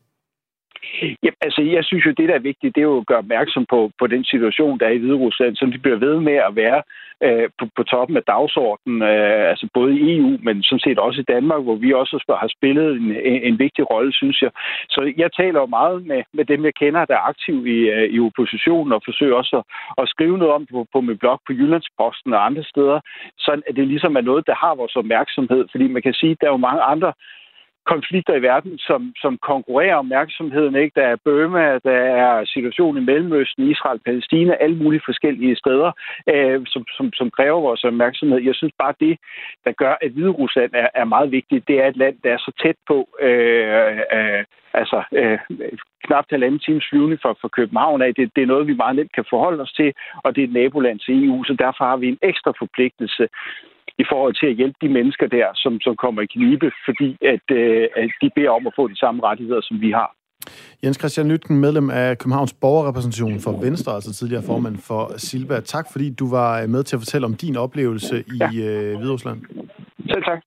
[1.23, 3.67] Ja, altså, jeg synes jo, det, der er vigtigt, det er jo at gøre opmærksom
[3.71, 6.57] på, på den situation, der er i Hvide Rusland, som de bliver ved med at
[6.57, 6.83] være
[7.27, 11.21] øh, på, på toppen af dagsordenen, øh, altså både i EU, men sådan set også
[11.21, 14.51] i Danmark, hvor vi også har spillet en, en, en vigtig rolle, synes jeg.
[14.89, 18.09] Så jeg taler jo meget med, med dem, jeg kender, der er aktiv i, øh,
[18.15, 19.65] i oppositionen, og forsøger også at,
[20.03, 23.01] at skrive noget om på, på min blog på Jyllandsposten og andre steder,
[23.39, 26.47] så det ligesom er noget, der har vores opmærksomhed, fordi man kan sige, at der
[26.47, 27.13] er jo mange andre
[27.87, 30.75] konflikter i verden, som, som konkurrerer om opmærksomheden.
[30.77, 31.01] Ikke?
[31.01, 35.93] Der er Burma, der er situationen i Mellemøsten, Israel, Palæstina, alle mulige forskellige steder,
[36.33, 38.39] øh, som, som, som kræver vores opmærksomhed.
[38.39, 39.19] Jeg synes bare, det,
[39.65, 42.39] der gør, at Hvide Rusland er, er meget vigtigt, det er et land, der er
[42.39, 45.39] så tæt på, øh, øh, altså øh,
[46.05, 48.15] knap halvanden times flyvning fra, fra København af.
[48.15, 49.93] Det, det er noget, vi meget nemt kan forholde os til,
[50.25, 53.29] og det er et naboland til EU, så derfor har vi en ekstra forpligtelse
[53.99, 57.47] i forhold til at hjælpe de mennesker der, som, som kommer i knibe, fordi at,
[57.51, 60.11] øh, at de beder om at få de samme rettigheder, som vi har.
[60.85, 65.61] Jens Christian Lytten, medlem af Københavns Borgerrepræsentation for Venstre, altså tidligere formand for Silva.
[65.61, 68.71] Tak fordi du var med til at fortælle om din oplevelse i ja.
[68.71, 69.41] øh, Hviderusland.
[70.07, 70.41] Selv tak.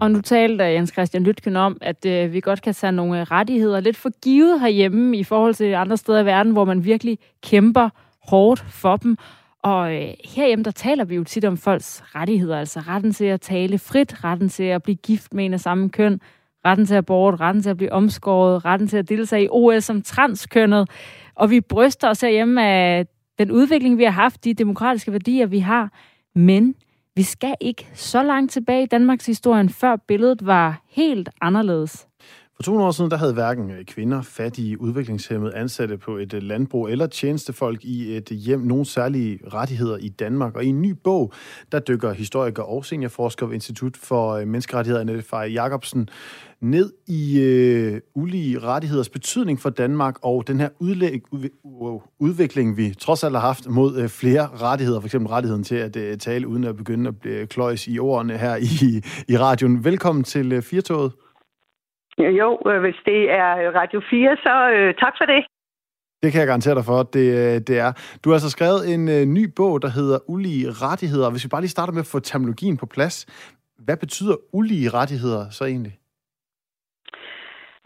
[0.00, 3.80] Og nu talte Jens Christian Lytken om, at øh, vi godt kan tage nogle rettigheder
[3.80, 7.88] lidt for givet herhjemme i forhold til andre steder i verden, hvor man virkelig kæmper
[8.28, 9.16] hårdt for dem.
[9.62, 13.40] Og øh, herhjemme, der taler vi jo tit om folks rettigheder, altså retten til at
[13.40, 16.20] tale frit, retten til at blive gift med en af samme køn,
[16.66, 20.02] retten til abort, retten til at blive omskåret, retten til at deltage i OL som
[20.02, 20.90] transkønnet.
[21.34, 23.06] Og vi bryster os herhjemme af
[23.38, 25.92] den udvikling, vi har haft, de demokratiske værdier, vi har.
[26.34, 26.74] Men
[27.16, 32.08] vi skal ikke så langt tilbage i Danmarks historien, før billedet var helt anderledes.
[32.56, 36.42] For 200 år siden, der havde hverken øh, kvinder, fattige, udviklingshemmede, ansatte på et øh,
[36.42, 40.56] landbrug eller tjenestefolk i et øh, hjem nogen særlige rettigheder i Danmark.
[40.56, 41.32] Og i en ny bog,
[41.72, 46.08] der dykker historiker og seniorforsker ved Institut for Menneskerettigheder, Annette Fej Jacobsen,
[46.60, 51.22] ned i øh, ulige rettigheders betydning for Danmark og den her udlæg,
[52.18, 55.14] udvikling, vi trods alt har haft mod øh, flere rettigheder, f.eks.
[55.14, 59.02] rettigheden til at øh, tale uden at begynde at blive kløjs i ordene her i,
[59.28, 59.84] i radioen.
[59.84, 61.12] Velkommen til øh, Firtoget.
[62.18, 65.42] Jo, øh, hvis det er øh, Radio 4, så øh, tak for det.
[66.22, 67.92] Det kan jeg garantere dig for, at det, øh, det er.
[68.24, 71.30] Du har altså skrevet en øh, ny bog, der hedder Ulige rettigheder.
[71.30, 73.26] Hvis vi bare lige starter med at få terminologien på plads.
[73.78, 75.98] Hvad betyder ulige rettigheder så egentlig?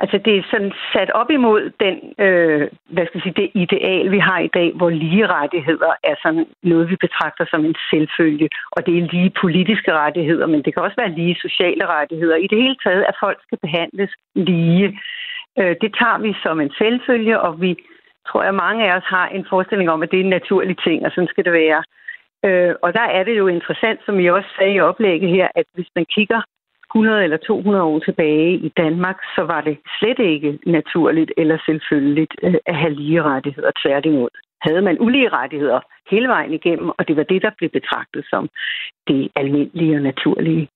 [0.02, 4.10] Altså det er sådan sat op imod den, øh, hvad skal jeg sige, det ideal,
[4.10, 8.48] vi har i dag, hvor lige rettigheder er sådan noget, vi betragter som en selvfølge.
[8.72, 12.36] Og det er lige politiske rettigheder, men det kan også være lige sociale rettigheder.
[12.36, 15.00] I det hele taget, at folk skal behandles lige.
[15.58, 17.76] Øh, det tager vi som en selvfølge, og vi
[18.28, 21.06] tror jeg, mange af os har en forestilling om, at det er en naturlig ting,
[21.06, 21.82] og sådan skal det være.
[22.46, 25.66] Øh, og der er det jo interessant, som I også sagde i oplægget her, at
[25.74, 26.40] hvis man kigger
[26.94, 32.34] 100 eller 200 år tilbage i Danmark, så var det slet ikke naturligt eller selvfølgeligt
[32.42, 33.70] øh, at have lige rettigheder.
[33.82, 34.28] Tværtimod
[34.62, 38.48] havde man ulige rettigheder hele vejen igennem, og det var det, der blev betragtet som
[39.08, 40.68] det almindelige og naturlige.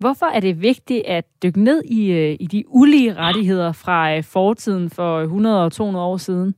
[0.00, 4.22] Hvorfor er det vigtigt at dykke ned i, øh, i de ulige rettigheder fra øh,
[4.32, 6.54] fortiden for 100 og 200 år siden?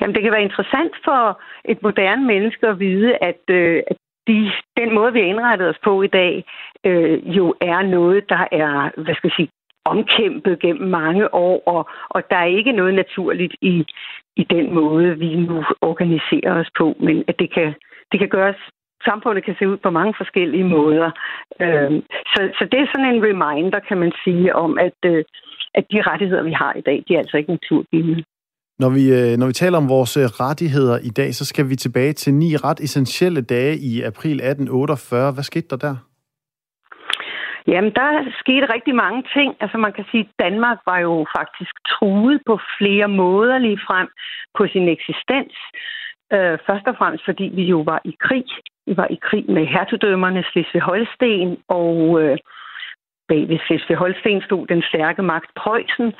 [0.00, 3.96] Jamen, det kan være interessant for et moderne menneske at vide, at, øh, at
[4.28, 6.44] de, den måde, vi har indrettet os på i dag,
[6.84, 9.50] øh, jo er noget, der er, hvad skal jeg sige,
[9.84, 13.84] omkæmpet gennem mange år, og, og der er ikke noget naturligt i,
[14.36, 17.74] i den måde, vi nu organiserer os på, men at det kan,
[18.12, 18.56] det kan gøres
[19.04, 21.10] samfundet kan se ud på mange forskellige måder.
[21.60, 21.92] Øh,
[22.32, 25.24] så, så det er sådan en reminder, kan man sige, om, at, øh,
[25.74, 28.24] at de rettigheder, vi har i dag, de er altså ikke naturgivende.
[28.78, 31.76] Når vi, øh, når vi taler om vores øh, rettigheder i dag, så skal vi
[31.76, 35.32] tilbage til ni ret essentielle dage i april 1848.
[35.32, 35.96] Hvad skete der der?
[37.72, 38.08] Jamen, der
[38.42, 39.56] skete rigtig mange ting.
[39.60, 44.08] Altså, man kan sige, at Danmark var jo faktisk truet på flere måder lige frem
[44.58, 45.54] på sin eksistens.
[46.32, 48.44] Øh, først og fremmest, fordi vi jo var i krig.
[48.86, 52.38] Vi var i krig med hertugdømmerne Slesvig-Holsten, og øh,
[53.28, 56.12] bag ved Slesvig-Holsten stod den stærke magt Preussen,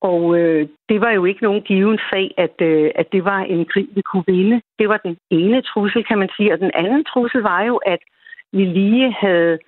[0.00, 3.64] og øh, det var jo ikke nogen given sag, at, øh, at det var en
[3.64, 4.60] krig, vi kunne vinde.
[4.78, 6.52] Det var den ene trussel, kan man sige.
[6.52, 7.98] Og den anden trussel var jo, at
[8.52, 9.58] vi lige havde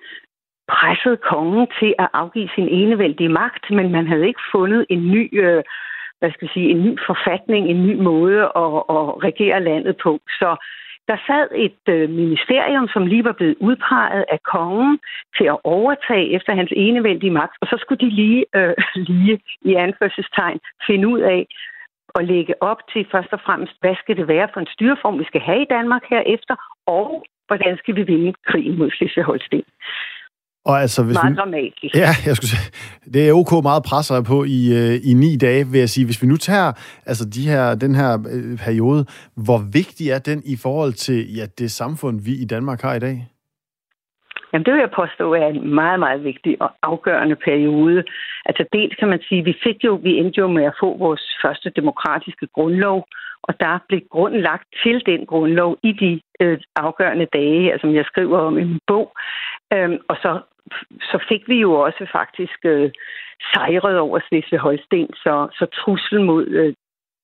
[0.67, 5.39] presset kongen til at afgive sin enevældige magt, men man havde ikke fundet en ny,
[5.43, 5.63] øh,
[6.19, 10.19] hvad skal jeg sige, en ny forfatning, en ny måde at, at regere landet på.
[10.39, 10.49] Så
[11.07, 14.99] der sad et øh, ministerium, som lige var blevet udpeget af kongen
[15.37, 18.73] til at overtage efter hans enevældige magt, og så skulle de lige, øh,
[19.11, 21.47] lige i anførselstegn finde ud af
[22.15, 25.25] at lægge op til først og fremmest, hvad skal det være for en styreform, vi
[25.25, 26.55] skal have i Danmark herefter,
[26.87, 29.63] og hvordan skal vi vinde krigen mod Slesvig-Holsten.
[30.69, 31.95] Og altså, hvis meget vi, dramatisk.
[32.03, 32.67] Ja, jeg skulle sige,
[33.13, 36.05] det er ok meget presser på i, øh, i ni dage, vil jeg sige.
[36.09, 36.69] Hvis vi nu tager
[37.09, 39.01] altså de her, den her øh, periode,
[39.45, 43.03] hvor vigtig er den i forhold til ja, det samfund, vi i Danmark har i
[43.07, 43.17] dag?
[44.49, 48.03] Jamen, det vil jeg påstå er en meget, meget vigtig og afgørende periode.
[48.45, 51.23] Altså, dels kan man sige, vi fik jo, vi endte jo med at få vores
[51.43, 52.97] første demokratiske grundlov,
[53.47, 57.95] og der blev grunden lagt til den grundlov i de øh, afgørende dage, her, som
[57.95, 59.07] jeg skriver om i min bog.
[59.73, 60.31] Øhm, og så
[61.01, 62.91] så fik vi jo også faktisk øh,
[63.53, 66.73] sejret over Slesvig-Holsten, så, så truslen mod øh,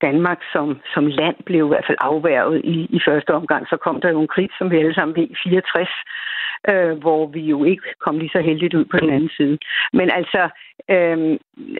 [0.01, 3.67] Danmark som, som land blev i hvert fald afværget i, i første omgang.
[3.67, 5.89] Så kom der jo en krig, som vi alle sammen ved, i 64,
[6.69, 9.57] øh, hvor vi jo ikke kom lige så heldigt ud på den anden side.
[9.93, 10.41] Men altså,
[10.93, 11.17] øh,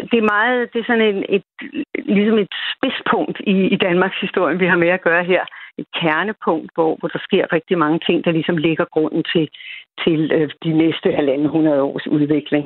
[0.09, 1.43] det er meget, det er sådan en, et,
[2.17, 5.43] ligesom et spidspunkt i, i Danmarks historie, vi har med at gøre her.
[5.77, 9.49] Et kernepunkt, hvor, hvor der sker rigtig mange ting, der ligesom ligger grunden til,
[10.03, 12.65] til øh, de næste halvanden hundrede års udvikling.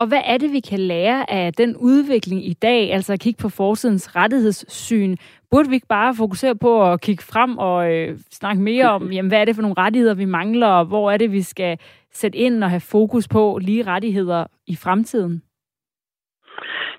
[0.00, 3.42] Og hvad er det, vi kan lære af den udvikling i dag, altså at kigge
[3.42, 5.16] på forsidens rettighedssyn?
[5.50, 9.28] Burde vi ikke bare fokusere på at kigge frem og øh, snakke mere om, jamen,
[9.28, 11.78] hvad er det for nogle rettigheder, vi mangler, og hvor er det, vi skal
[12.12, 15.42] sætte ind og have fokus på lige rettigheder i fremtiden?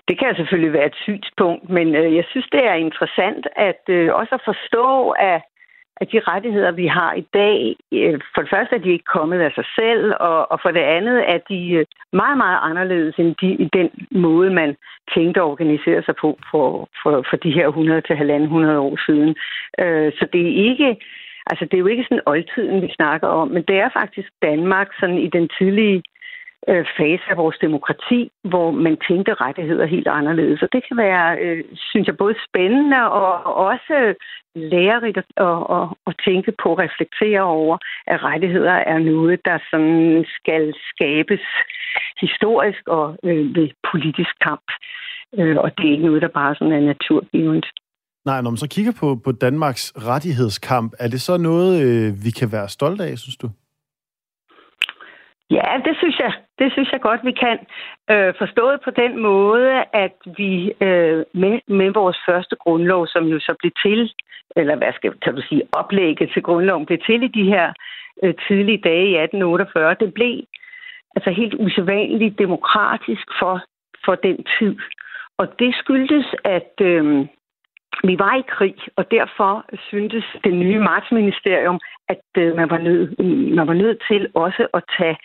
[0.08, 4.14] Det kan selvfølgelig være et synspunkt, men øh, jeg synes, det er interessant at øh,
[4.14, 5.42] også at forstå, at
[5.96, 9.40] at de rettigheder, vi har i dag, øh, for det første er de ikke kommet
[9.40, 13.34] af sig selv, og, og for det andet er de øh, meget, meget anderledes end
[13.40, 14.76] de, i den måde, man
[15.14, 19.36] tænkte at organisere sig på for, for, for de her 100 til 100 år siden.
[19.78, 20.96] Øh, så det er ikke,
[21.46, 24.88] altså det er jo ikke sådan oldtiden, vi snakker om, men det er faktisk Danmark
[25.00, 26.02] sådan i den tidlige
[26.68, 30.62] øh, fase af vores demokrati, hvor man tænkte rettigheder helt anderledes.
[30.62, 34.14] Og det kan være, øh, synes jeg, både spændende og også
[34.54, 40.74] lærerigt at, at, at, tænke på, reflektere over, at rettigheder er noget, der sådan skal
[40.90, 41.44] skabes
[42.20, 44.68] historisk og øh, ved politisk kamp.
[45.38, 47.66] Øh, og det er ikke noget, der bare sådan er naturgivet.
[48.24, 52.30] Nej, når man så kigger på, på Danmarks rettighedskamp, er det så noget, øh, vi
[52.30, 53.50] kan være stolte af, synes du?
[55.50, 56.32] Ja, det synes jeg.
[56.58, 57.58] Det synes jeg godt, vi kan.
[58.10, 63.38] Øh, forstået på den måde, at vi øh, med, med vores første grundlov, som jo
[63.38, 64.12] så blev til,
[64.56, 67.72] eller hvad skal kan du sige, oplægget til grundloven blev til i de her
[68.22, 70.40] øh, tidlige dage i 1848, det blev
[71.16, 73.64] altså helt usædvanligt demokratisk for
[74.04, 74.76] for den tid.
[75.38, 77.26] Og det skyldtes, at øh,
[78.04, 83.16] vi var i krig, og derfor syntes det nye martsministerium, at øh, man, var nød,
[83.56, 85.16] man var nødt til også at tage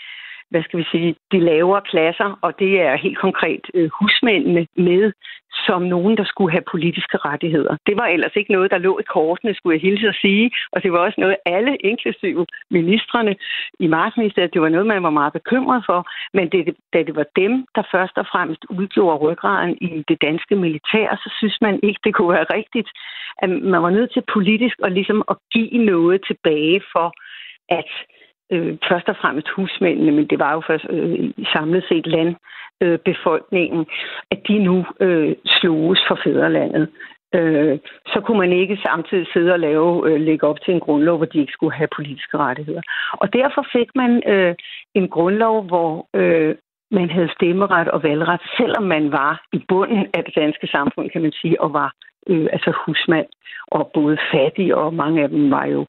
[0.49, 5.11] hvad skal vi sige, de lavere klasser, og det er helt konkret øh, husmændene med
[5.51, 7.77] som nogen, der skulle have politiske rettigheder.
[7.87, 10.83] Det var ellers ikke noget, der lå i kortene, skulle jeg hilse at sige, og
[10.83, 13.35] det var også noget, alle, inklusive ministerne
[13.79, 15.99] i Marksministeriet, det var noget, man var meget bekymret for,
[16.33, 20.55] men det, da det var dem, der først og fremmest udgjorde ryggraden i det danske
[20.55, 22.89] militær, så synes man ikke, det kunne være rigtigt,
[23.37, 27.07] at man var nødt til politisk at ligesom at give noget tilbage for,
[27.69, 27.91] at
[28.51, 33.85] øh, først og fremmest husmændene, men det var jo først øh, samlet set landbefolkningen, øh,
[34.31, 36.87] at de nu øh, sloges for fædrelandet.
[37.35, 41.17] Øh, så kunne man ikke samtidig sidde og lave, øh, lægge op til en grundlov,
[41.17, 42.81] hvor de ikke skulle have politiske rettigheder.
[43.11, 44.55] Og derfor fik man øh,
[44.95, 46.55] en grundlov, hvor øh,
[46.91, 51.21] man havde stemmeret og valgret, selvom man var i bunden af det danske samfund, kan
[51.21, 53.27] man sige, og var øh, Øh, altså husmand,
[53.67, 55.85] og både fattige, og mange af dem var jo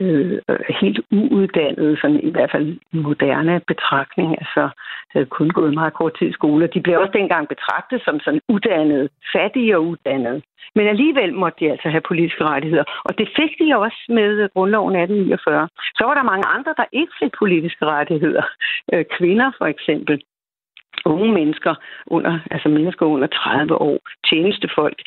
[0.00, 0.40] øh,
[0.80, 4.68] helt uuddannede, sådan i hvert fald moderne betragtning, altså
[5.12, 6.66] havde kun gået meget kort tid i skole.
[6.74, 10.42] De blev også dengang betragtet som sådan uddannede, fattige og uddannede.
[10.74, 14.96] Men alligevel måtte de altså have politiske rettigheder, og det fik de også med grundloven
[14.96, 15.68] 1849.
[15.98, 18.44] Så var der mange andre, der ikke fik politiske rettigheder.
[18.92, 20.22] Øh, kvinder for eksempel
[21.04, 21.74] unge mennesker
[22.06, 24.98] under, altså mennesker under 30 år, tjenestefolk.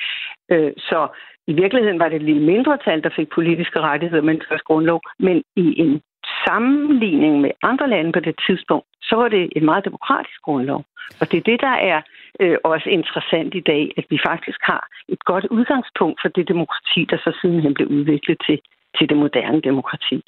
[0.51, 1.07] Øh, så
[1.47, 5.43] i virkeligheden var det et lille mindretal, der fik politiske rettigheder med en grundlov, men
[5.55, 6.01] i en
[6.47, 10.85] sammenligning med andre lande på det tidspunkt, så var det et meget demokratisk grundlov.
[11.21, 12.01] Og det er det, der er
[12.39, 17.01] øh, også interessant i dag, at vi faktisk har et godt udgangspunkt for det demokrati,
[17.11, 18.59] der så sidenhen blev udviklet til,
[18.97, 20.23] til det moderne demokrati.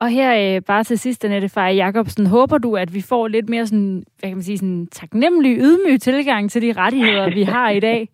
[0.00, 3.48] Og her øh, bare til sidst, Annette Faye Jacobsen, håber du, at vi får lidt
[3.48, 7.70] mere sådan, hvad kan man sige, sådan taknemmelig, ydmyg tilgang til de rettigheder, vi har
[7.70, 8.08] i dag?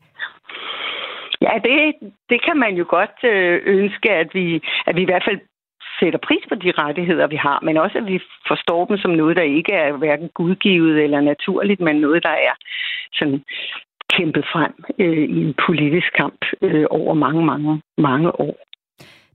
[1.40, 1.94] Ja, det,
[2.30, 5.40] det kan man jo godt øh, ønske, at vi, at vi i hvert fald
[6.00, 9.36] sætter pris på de rettigheder, vi har, men også at vi forstår dem som noget,
[9.36, 12.54] der ikke er hverken gudgivet eller naturligt, men noget, der er
[13.12, 13.44] sådan
[14.14, 18.56] kæmpet frem øh, i en politisk kamp øh, over mange, mange, mange år.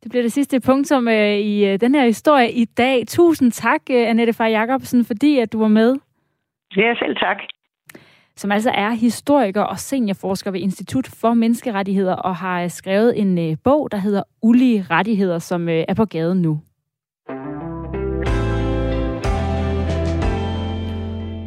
[0.04, 3.04] Det bliver det sidste punktum øh, i øh, den her historie i dag.
[3.08, 5.96] Tusind tak, øh, Annette Far Jacobsen, fordi at du var med.
[6.76, 7.38] Ja, selv tak.
[8.36, 13.58] Som altså er historiker og seniorforsker ved Institut for Menneskerettigheder og har skrevet en øh,
[13.64, 16.60] bog, der hedder Ulige Rettigheder, som øh, er på gaden nu.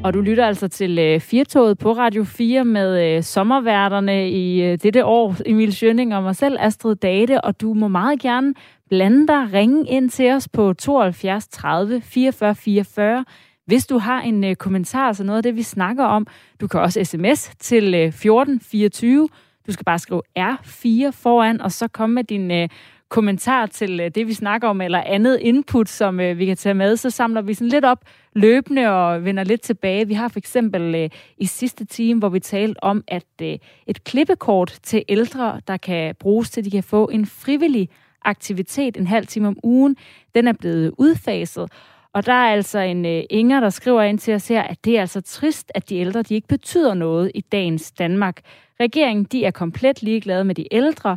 [0.05, 4.79] Og du lytter altså til øh, Firtoget på Radio 4 med øh, sommerværterne i øh,
[4.83, 8.55] dette år, Emil Schønning og mig selv, Astrid Date, og du må meget gerne
[8.89, 13.25] blande dig, ringe ind til os på 72 30 44 44,
[13.67, 16.27] hvis du har en øh, kommentar altså noget af det, vi snakker om.
[16.61, 19.29] Du kan også sms til øh, 14 24.
[19.67, 22.69] Du skal bare skrive R4 foran, og så komme med din øh,
[23.15, 26.75] kommentar til øh, det, vi snakker om, eller andet input, som øh, vi kan tage
[26.75, 30.09] med, så samler vi sådan lidt op løbende og vender lidt tilbage.
[30.09, 34.05] Vi har for eksempel øh, i sidste time, hvor vi talte om, at øh, et
[34.05, 37.89] klippekort til ældre, der kan bruges til, at de kan få en frivillig
[38.23, 39.97] aktivitet en halv time om ugen,
[40.35, 41.73] den er blevet udfaset.
[42.13, 44.97] Og der er altså en øh, Inger, der skriver ind til os her, at det
[44.97, 48.41] er altså trist, at de ældre de ikke betyder noget i dagens Danmark.
[48.81, 51.17] Regeringen de er komplet ligeglade med de ældre,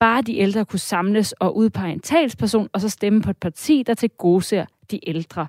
[0.00, 3.84] bare de ældre kunne samles og udpege en talsperson, og så stemme på et parti,
[3.86, 5.46] der til gode ser de ældre.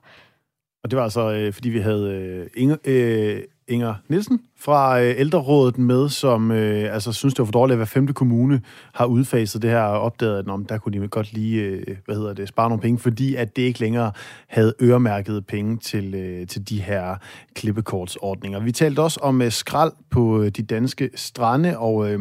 [0.83, 5.15] Og det var altså, øh, fordi vi havde øh, Inger, øh, Inger Nielsen fra øh,
[5.17, 8.61] Ældrerådet med, som øh, altså, synes, det var for dårligt, at hver femte kommune
[8.93, 12.15] har udfaset det her og opdaget, at om, der kunne de godt lige øh, hvad
[12.15, 14.11] hedder det, spare nogle penge, fordi at det ikke længere
[14.47, 17.15] havde øremærket penge til, øh, til de her
[17.55, 18.59] klippekortsordninger.
[18.59, 22.19] Vi talte også om øh, skrald på øh, de danske strande, og øh,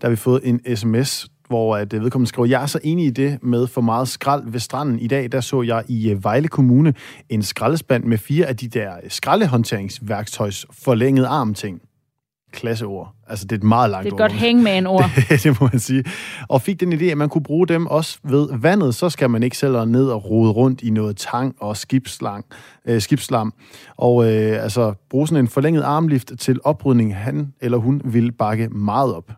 [0.00, 3.06] der har vi fået en sms, hvor at øh, vedkommende skriver, jeg er så enig
[3.06, 4.98] i det med for meget skrald ved stranden.
[4.98, 6.94] I dag, der så jeg i øh, Vejle Kommune
[7.28, 11.80] en skraldespand med fire af de der skraldehåndteringsværktøjs forlænget arm ting.
[12.52, 13.14] Klasseord.
[13.26, 14.12] Altså, det er et meget langt ord.
[14.12, 15.04] Det er et godt hænge med en ord.
[15.28, 16.04] det, det må man sige.
[16.48, 19.42] Og fik den idé, at man kunne bruge dem også ved vandet, så skal man
[19.42, 22.44] ikke selv ned og rode rundt i noget tang og skibslang,
[22.86, 23.52] øh, skibslam.
[23.96, 28.68] Og øh, altså, bruge sådan en forlænget armlift til oprydning, han eller hun vil bakke
[28.68, 29.32] meget op.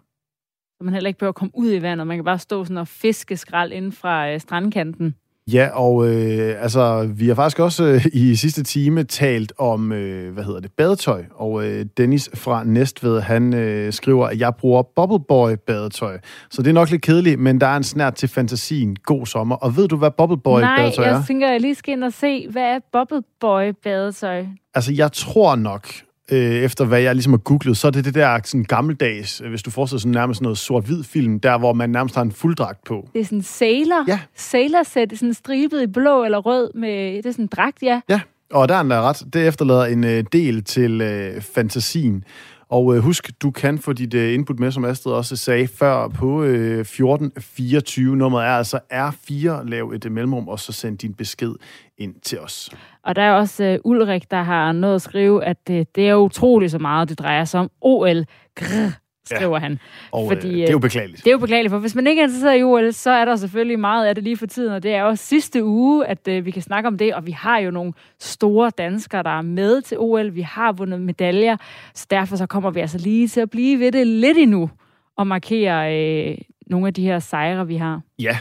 [0.81, 2.07] Så man heller ikke behøver at komme ud i vandet.
[2.07, 5.14] Man kan bare stå sådan og fiske skrald inden fra øh, strandkanten.
[5.53, 10.33] Ja, og øh, altså, vi har faktisk også øh, i sidste time talt om, øh,
[10.33, 11.24] hvad hedder det, badetøj.
[11.35, 16.18] Og øh, Dennis fra Næstved, han øh, skriver, at jeg bruger Bubbleboy badetøj.
[16.51, 18.97] Så det er nok lidt kedeligt, men der er en snært til fantasien.
[18.97, 19.57] God sommer.
[19.57, 21.09] Og ved du, hvad Bubbleboy badetøj er?
[21.09, 24.47] Nej, jeg tænker, jeg lige skal ind og se, hvad er Bubbleboy badetøj?
[24.74, 25.89] Altså, jeg tror nok,
[26.31, 29.51] øh, efter hvad jeg ligesom har googlet, så er det det der sådan gammeldags, øh,
[29.51, 32.85] hvis du forestiller sådan nærmest noget sort-hvid film, der hvor man nærmest har en fulddragt
[32.85, 33.09] på.
[33.12, 34.05] Det er sådan sailor.
[34.09, 34.20] Ja.
[34.37, 38.01] Sailor sæt, sådan stribet i blå eller rød med, det er sådan en dragt, ja.
[38.09, 38.20] Ja,
[38.53, 39.22] og der er en der er ret.
[39.33, 42.24] Det efterlader en øh, del til øh, fantasien.
[42.71, 46.09] Og øh, husk, du kan få dit øh, input med, som Astrid også sagde før,
[46.09, 48.16] på øh, 1424.
[48.16, 49.68] Nummeret er altså R4.
[49.68, 51.55] Lav et øh, mellemrum, og så send din besked
[51.99, 52.71] ind til os.
[53.03, 56.14] Og der er også øh, Ulrik, der har noget at skrive, at øh, det er
[56.14, 58.25] utroligt så meget, det drejer sig om OL.
[58.55, 58.91] Grr,
[59.37, 59.61] skriver ja.
[59.61, 59.78] han.
[60.12, 61.24] Og Fordi, øh, det er jo beklageligt.
[61.24, 63.37] Det er jo beklageligt, for hvis man ikke er interesseret i OL, så er der
[63.37, 66.45] selvfølgelig meget af det lige for tiden, og det er også sidste uge, at øh,
[66.45, 69.83] vi kan snakke om det, og vi har jo nogle store danskere, der er med
[69.83, 70.35] til OL.
[70.35, 71.57] Vi har vundet medaljer,
[71.95, 74.70] så derfor så kommer vi altså lige til at blive ved det lidt endnu,
[75.16, 78.01] og markere øh, nogle af de her sejre, vi har.
[78.18, 78.39] Ja,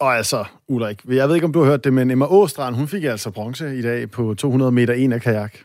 [0.00, 2.88] og altså, Ulrik, jeg ved ikke, om du har hørt det, men Emma Åstrand, hun
[2.88, 5.56] fik altså bronze i dag på 200 meter en af kajak.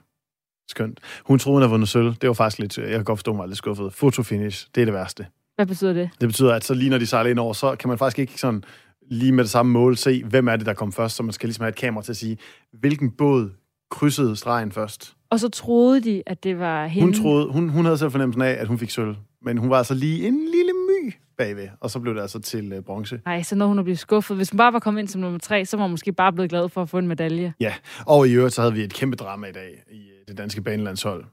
[0.70, 1.00] Skønt.
[1.26, 2.14] Hun troede, hun havde vundet sølv.
[2.22, 3.94] Det var faktisk lidt, jeg kan godt forstå mig lidt skuffet.
[3.94, 5.26] Fotofinish, det er det værste.
[5.56, 6.10] Hvad betyder det?
[6.22, 8.40] Det betyder, at så lige når de sejler ind over, så kan man faktisk ikke
[8.40, 8.64] sådan
[9.12, 11.48] lige med det samme mål se, hvem er det, der kom først, så man skal
[11.48, 12.38] ligesom have et kamera til at sige,
[12.80, 13.50] hvilken båd
[13.92, 15.14] krydsede stregen først.
[15.30, 17.06] Og så troede de, at det var hende.
[17.06, 19.78] Hun, troede, hun, hun havde selv fornemmelsen af, at hun fik sølv, men hun var
[19.78, 20.72] altså lige en lille
[21.04, 23.22] my bagved, og så blev det altså til uh, bronze.
[23.26, 24.38] Nej, så når hun er blevet skuffet.
[24.38, 26.50] Hvis hun bare var kommet ind som nummer tre, så var hun måske bare blevet
[26.50, 27.54] glad for at få en medalje.
[27.60, 27.74] Ja,
[28.06, 30.62] og i øvrigt så havde vi et kæmpe drama i dag i uh, det danske
[30.62, 31.26] banelandshold.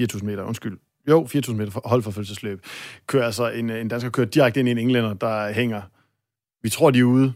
[0.00, 0.78] 4.000 meter, undskyld.
[1.08, 2.64] Jo, 4.000 meter for, hold for fødselsløb.
[3.06, 5.82] Kører altså en, en dansker kører direkte ind i en englænder, der hænger.
[6.62, 7.32] Vi tror, de er ude.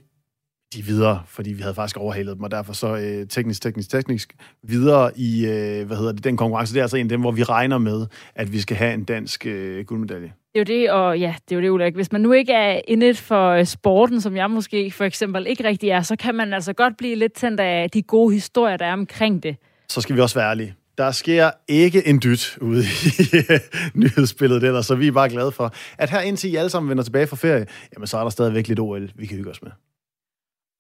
[0.75, 3.91] De er videre, fordi vi havde faktisk overhalet dem, og derfor så øh, teknisk, teknisk,
[3.91, 6.75] teknisk videre i, øh, hvad hedder det, den konkurrence.
[6.75, 9.05] Det er altså en af dem, hvor vi regner med, at vi skal have en
[9.05, 10.33] dansk øh, guldmedalje.
[10.55, 11.95] Det er jo det, og ja, det er jo det, Ulrik.
[11.95, 15.65] Hvis man nu ikke er inde for øh, sporten, som jeg måske for eksempel ikke
[15.65, 18.87] rigtig er, så kan man altså godt blive lidt tændt af de gode historier, der
[18.87, 19.57] er omkring det.
[19.89, 20.75] Så skal vi også være ærlige.
[20.99, 23.37] Der sker ikke en dyt ude i
[24.01, 27.05] nyhedsbilledet ellers, så vi er bare glade for, at her indtil I alle sammen vender
[27.05, 29.71] tilbage fra ferie, jamen så er der stadigvæk lidt OL, vi kan hygge os med.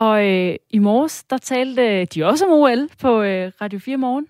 [0.00, 4.26] Og øh, i morges, der talte de også om OL på øh, Radio 4 Morgen.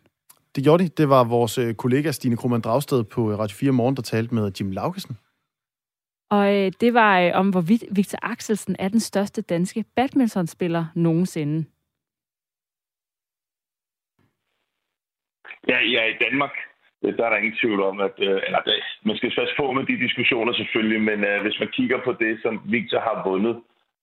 [0.57, 0.89] Det gjorde de.
[0.89, 4.35] Det var vores øh, kollega Stine Krohmann Dragsted på øh, Radio 4 Morgen, der talte
[4.35, 5.17] med Jim Laugesen.
[6.31, 11.65] Og øh, det var øh, om, hvorvidt Victor Axelsen er den største danske badmintonspiller nogensinde.
[15.69, 16.55] Ja, ja, i Danmark,
[17.05, 18.61] øh, der er der ingen tvivl om, at øh, eller,
[19.05, 22.43] man skal passe på med de diskussioner selvfølgelig, men øh, hvis man kigger på det,
[22.43, 23.57] som Victor har vundet,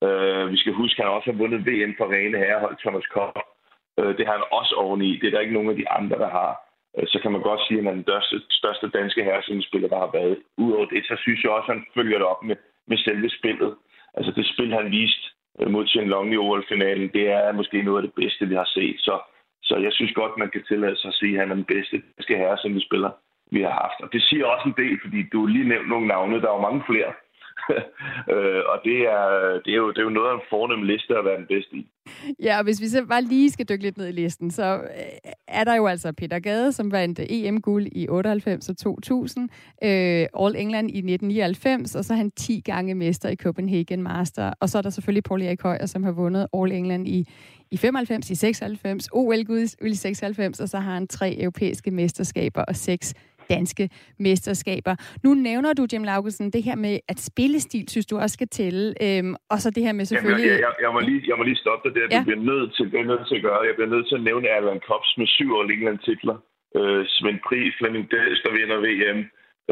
[0.05, 3.35] øh, vi skal huske, at han også har vundet VM for rene herrehold, Thomas Kopp.
[3.99, 5.09] Øh, det har han også oveni.
[5.19, 6.51] Det er der ikke nogen af de andre, der har.
[6.97, 9.99] Øh, så kan man godt sige, at han er den største, største danske herresindspiller, der
[10.03, 10.37] har været.
[10.57, 12.55] Udover det, så synes jeg også, at han følger det op med,
[12.87, 13.75] med selve spillet.
[14.17, 15.25] Altså det spil, han viste
[15.59, 18.69] øh, mod Chen Long i OL-finalen, det er måske noget af det bedste, vi har
[18.75, 18.99] set.
[18.99, 19.19] Så
[19.69, 21.95] så jeg synes godt, man kan tillade sig at sige, at han er den bedste
[22.17, 23.11] danske herre, som vi spiller,
[23.51, 23.99] vi har haft.
[24.03, 26.41] Og det siger også en del, fordi du lige nævnt nogle navne.
[26.41, 27.11] Der er jo mange flere.
[28.33, 29.25] øh, og det er,
[29.65, 31.75] det, er jo, det er jo noget af en fornem liste at være den bedste
[31.75, 31.87] i.
[32.43, 35.31] Ja, og hvis vi så bare lige skal dykke lidt ned i listen, så øh,
[35.47, 39.49] er der jo altså Peter Gade, som vandt EM-guld i 98 og 2000,
[39.83, 39.89] øh,
[40.39, 44.53] All England i 1999, og så er han 10 gange mester i Copenhagen Master.
[44.59, 47.27] Og så er der selvfølgelig Paul Erik Højer, som har vundet All England i,
[47.71, 52.75] i 95, i 96, OL-guld i 96, og så har han tre europæiske mesterskaber og
[52.75, 53.13] seks
[53.49, 53.89] danske
[54.19, 54.95] mesterskaber.
[55.23, 58.85] Nu nævner du, Jim Laugesen, det her med, at spillestil, synes du også skal tælle,
[59.05, 60.45] øhm, og så det her med selvfølgelig...
[60.45, 62.05] Jamen, jeg, jeg, jeg, må lige, jeg må lige stoppe dig der.
[62.11, 62.19] Ja.
[62.19, 63.59] Du bliver nødt til, det er nødt til at gøre.
[63.69, 66.37] Jeg bliver nødt til at nævne Allan Kops med syv år England-titler.
[66.77, 69.19] Øh, Svend Pri, Flemming Dæs, der vinder VM.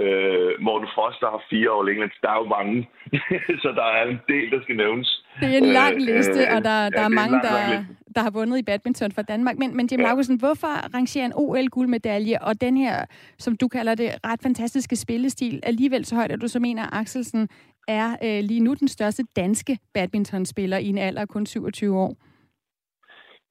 [0.04, 2.12] Øh, Morten Frost, der har fire år England.
[2.22, 2.76] Der er jo mange,
[3.64, 5.10] så der er en del, der skal nævnes.
[5.39, 7.88] Det er en lang øh, liste, øh, og der, der ja, er mange, er lang,
[7.88, 9.58] der, der har vundet i badminton for Danmark.
[9.58, 10.10] Men, men Jim ja.
[10.10, 13.06] Augusten, hvorfor rangerer en OL-guldmedalje og den her,
[13.38, 16.89] som du kalder det, ret fantastiske spillestil, alligevel så højt, at du så mener, at
[16.93, 17.50] Axelsen
[17.88, 22.16] er øh, lige nu den største danske badmintonspiller i en alder af kun 27 år?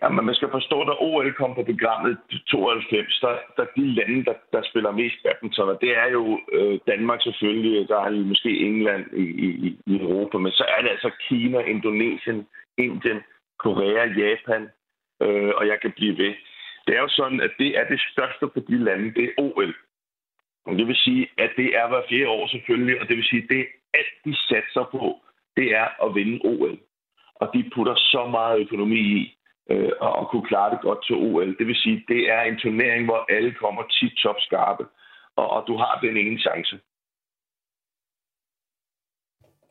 [0.05, 4.35] Jamen, man skal forstå, at OL kom på programmet 92, der, der de lande, der,
[4.53, 9.05] der spiller mest badminton, og det er jo øh, Danmark selvfølgelig, der er måske England
[9.13, 9.49] i, i,
[9.87, 12.47] i Europa, men så er det altså Kina, Indonesien,
[12.79, 13.21] Indien,
[13.59, 14.63] Korea, Japan,
[15.23, 16.35] øh, og jeg kan blive ved.
[16.87, 19.75] Det er jo sådan, at det er det største på de lande, det er OL.
[20.67, 23.43] Og det vil sige, at det er hver fjerde år selvfølgelig, og det vil sige,
[23.43, 25.21] at det er alt, de satser på,
[25.57, 26.79] det er at vinde OL.
[27.35, 29.37] Og de putter så meget økonomi i,
[29.71, 31.59] øh, og kunne klare det godt til OL.
[31.59, 34.85] Det vil sige, det er en turnering, hvor alle kommer tit top skarpe,
[35.37, 36.79] og, og du har den ene chance.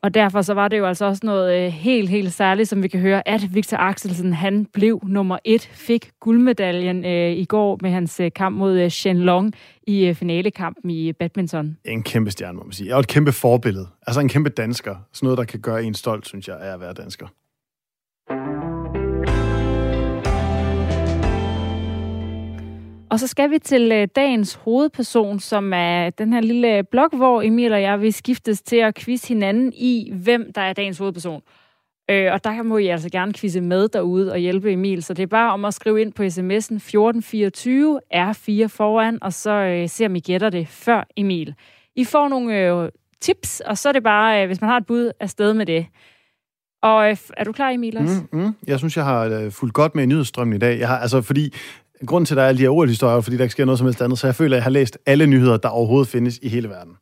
[0.04, 2.88] Og derfor så var det jo altså også noget øh, helt, helt særligt, som vi
[2.88, 7.90] kan høre, at Victor Axelsen, han blev nummer et, fik guldmedaljen øh, i går med
[7.90, 9.54] hans øh, kamp mod øh, Shen Long
[9.86, 11.76] i øh, finalekampen i badminton.
[11.84, 12.94] En kæmpe stjerne, må man sige.
[12.94, 13.88] Og et kæmpe forbillede.
[14.06, 14.96] Altså en kæmpe dansker.
[15.12, 17.26] Sådan noget, der kan gøre en stolt, synes jeg, er at være dansker.
[23.14, 27.42] Og så skal vi til øh, dagens hovedperson, som er den her lille blog, hvor
[27.42, 31.42] Emil og jeg vil skiftes til at quizze hinanden i, hvem der er dagens hovedperson.
[32.10, 35.02] Øh, og der må I altså gerne quizze med derude og hjælpe Emil.
[35.02, 39.50] Så det er bare om at skrive ind på sms'en 1424 R4 foran, og så
[39.50, 41.54] øh, se om I gætter det før Emil.
[41.96, 42.88] I får nogle øh,
[43.20, 45.86] tips, og så er det bare, øh, hvis man har et bud, afsted med det.
[46.82, 48.22] Og øh, er du klar, Emil, også?
[48.32, 48.54] Mm, mm.
[48.66, 50.78] Jeg synes, jeg har øh, fulgt godt med i nyhedsstrømmen i dag.
[50.78, 51.54] Jeg har, altså, fordi
[52.06, 53.86] grunden til, at der er alle de her OL-historier, fordi der ikke sker noget som
[53.86, 56.48] helst andet, så jeg føler, at jeg har læst alle nyheder, der overhovedet findes i
[56.48, 56.96] hele verden.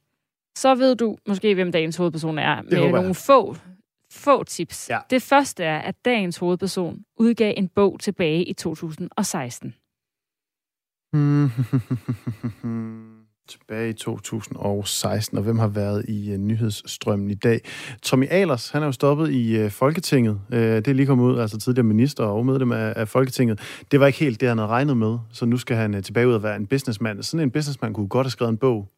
[0.56, 3.56] Så ved du måske, hvem dagens hovedperson er, med nogle få,
[4.12, 4.90] få tips.
[4.90, 4.98] Ja.
[5.10, 9.74] Det første er, at dagens hovedperson udgav en bog tilbage i 2016.
[13.48, 17.60] Tilbage i 2016, og hvem har været i uh, nyhedsstrømmen i dag?
[18.02, 20.40] Tommy Ahlers, han er jo stoppet i uh, Folketinget.
[20.52, 23.84] Uh, det er lige kommet ud, altså tidligere minister og medlem af, af Folketinget.
[23.90, 26.28] Det var ikke helt det, han havde regnet med, så nu skal han uh, tilbage
[26.28, 27.22] ud og være en businessman.
[27.22, 28.88] Sådan en businessman kunne godt have skrevet en bog.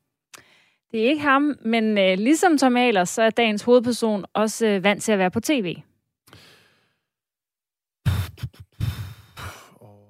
[0.95, 4.85] Det er ikke ham, men øh, ligesom Tom Ahlers, så er dagens hovedperson også øh,
[4.85, 5.77] vant til at være på tv.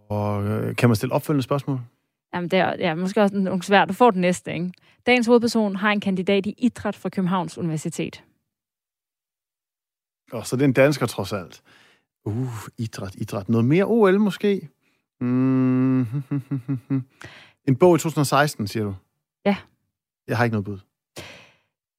[0.08, 1.78] Og uh, kan man stille opfølgende spørgsmål?
[2.34, 3.88] Jamen, det er ja, måske også nogle svært.
[3.88, 4.72] Du får den næste, ikke?
[5.06, 8.24] Dagens hovedperson har en kandidat i idræt fra Københavns Universitet.
[10.32, 11.62] Og så det er en dansker trods alt.
[12.24, 13.48] Uh, idræt, idræt.
[13.48, 14.68] Noget mere OL måske?
[15.20, 16.00] Mm.
[17.68, 18.94] En bog i 2016, siger du?
[19.44, 19.56] Ja.
[20.28, 20.78] Jeg har ikke noget bud.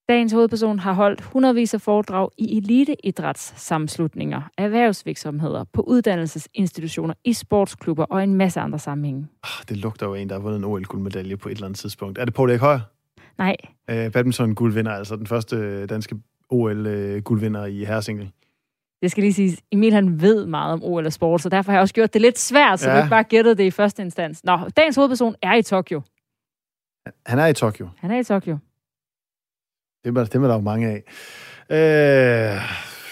[0.09, 8.23] Dagens hovedperson har holdt hundredvis af foredrag i eliteidrætssammenslutninger, erhvervsvirksomheder, på uddannelsesinstitutioner, i sportsklubber og
[8.23, 9.27] en masse andre sammenhænge.
[9.43, 12.17] Ah, Det lugter jo en, der har vundet en OL-guldmedalje på et eller andet tidspunkt.
[12.17, 12.79] Er det Paul Erik Højer?
[13.37, 13.55] Nej,
[13.91, 16.15] Uh, badminton-guldvinder, altså den første øh, danske
[16.49, 18.31] OL-guldvinder i herresingle.
[19.01, 21.77] det skal lige siges, Emil han ved meget om OL og sport, så derfor har
[21.77, 22.95] jeg også gjort det lidt svært, så Ja.
[22.95, 24.43] du ikke bare gættede det i første instans.
[24.43, 26.01] Nå, dagens hovedperson er i Tokyo.
[27.25, 27.87] Han er i Tokyo.
[27.97, 28.57] Han er i Tokyo.
[30.05, 31.03] Det er, dem er der jo mange af.
[31.69, 32.61] Uh,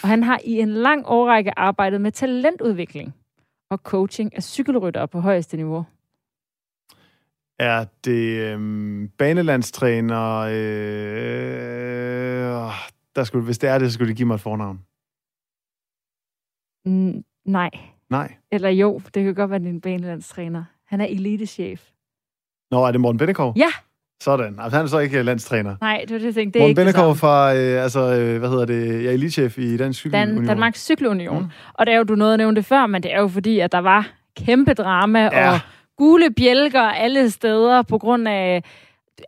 [0.03, 3.13] Og han har i en lang årrække arbejdet med talentudvikling
[3.69, 5.85] og coaching af cykelryttere på højeste niveau.
[7.59, 10.37] er det øhm, banelandstræner?
[10.39, 10.53] Øh,
[13.15, 14.85] der skulle, hvis det er det, så skulle de give mig et fornavn.
[16.85, 17.69] Mm, nej.
[18.09, 18.33] Nej.
[18.51, 20.63] Eller jo, det kan godt være, en banelandstræner.
[20.85, 21.89] Han er elitechef.
[22.71, 23.53] Nå, er det Morten Bennekov?
[23.57, 23.71] Ja.
[24.23, 24.55] Sådan.
[24.59, 25.75] Altså, han er så ikke øh, landstræner.
[25.81, 26.59] Nej, det var det, jeg tænkte.
[26.59, 29.77] Det er Morten Bennekov fra, øh, altså, øh, hvad hedder det, jeg er elitechef i
[29.77, 30.35] Dansk Cykelunion.
[30.37, 31.39] Dan, Danmarks Cykelunion.
[31.39, 31.47] Mm.
[31.73, 33.59] Og det er jo, du nåede at nævne det før, men det er jo fordi,
[33.59, 34.09] at der var
[34.45, 35.51] kæmpe drama Ja.
[35.53, 35.59] og
[35.97, 38.63] gule bjælker alle steder på grund af...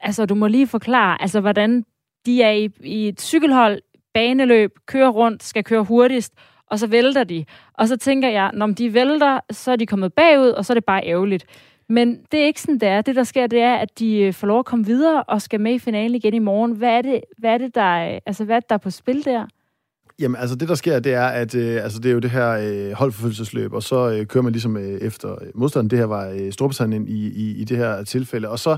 [0.02, 1.84] Altså, du må lige forklare, altså, hvordan
[2.26, 3.82] de er i, i et cykelhold,
[4.14, 6.34] baneløb, kører rundt, skal køre hurtigst,
[6.72, 7.46] og så vælter de.
[7.74, 10.76] Og så tænker jeg, når de vælter, så er de kommet bagud, og så er
[10.76, 11.46] det bare ærgerligt.
[11.90, 13.02] Men det er ikke sådan, det er.
[13.02, 15.62] Det, der sker, det er, at de øh, får lov at komme videre og skal
[15.62, 16.72] med i finalen igen i morgen.
[16.72, 18.90] Hvad er det, hvad er det, der, øh, altså, hvad er det, der er på
[18.90, 19.46] spil der?
[20.20, 22.50] Jamen, altså det, der sker, det er, at øh, altså, det er jo det her
[22.50, 25.90] øh, holdforfølgelsesløb, og så øh, kører man ligesom øh, efter modstanden.
[25.90, 28.50] Det her var øh, Storbritannien i, i, i det her tilfælde.
[28.50, 28.78] Og så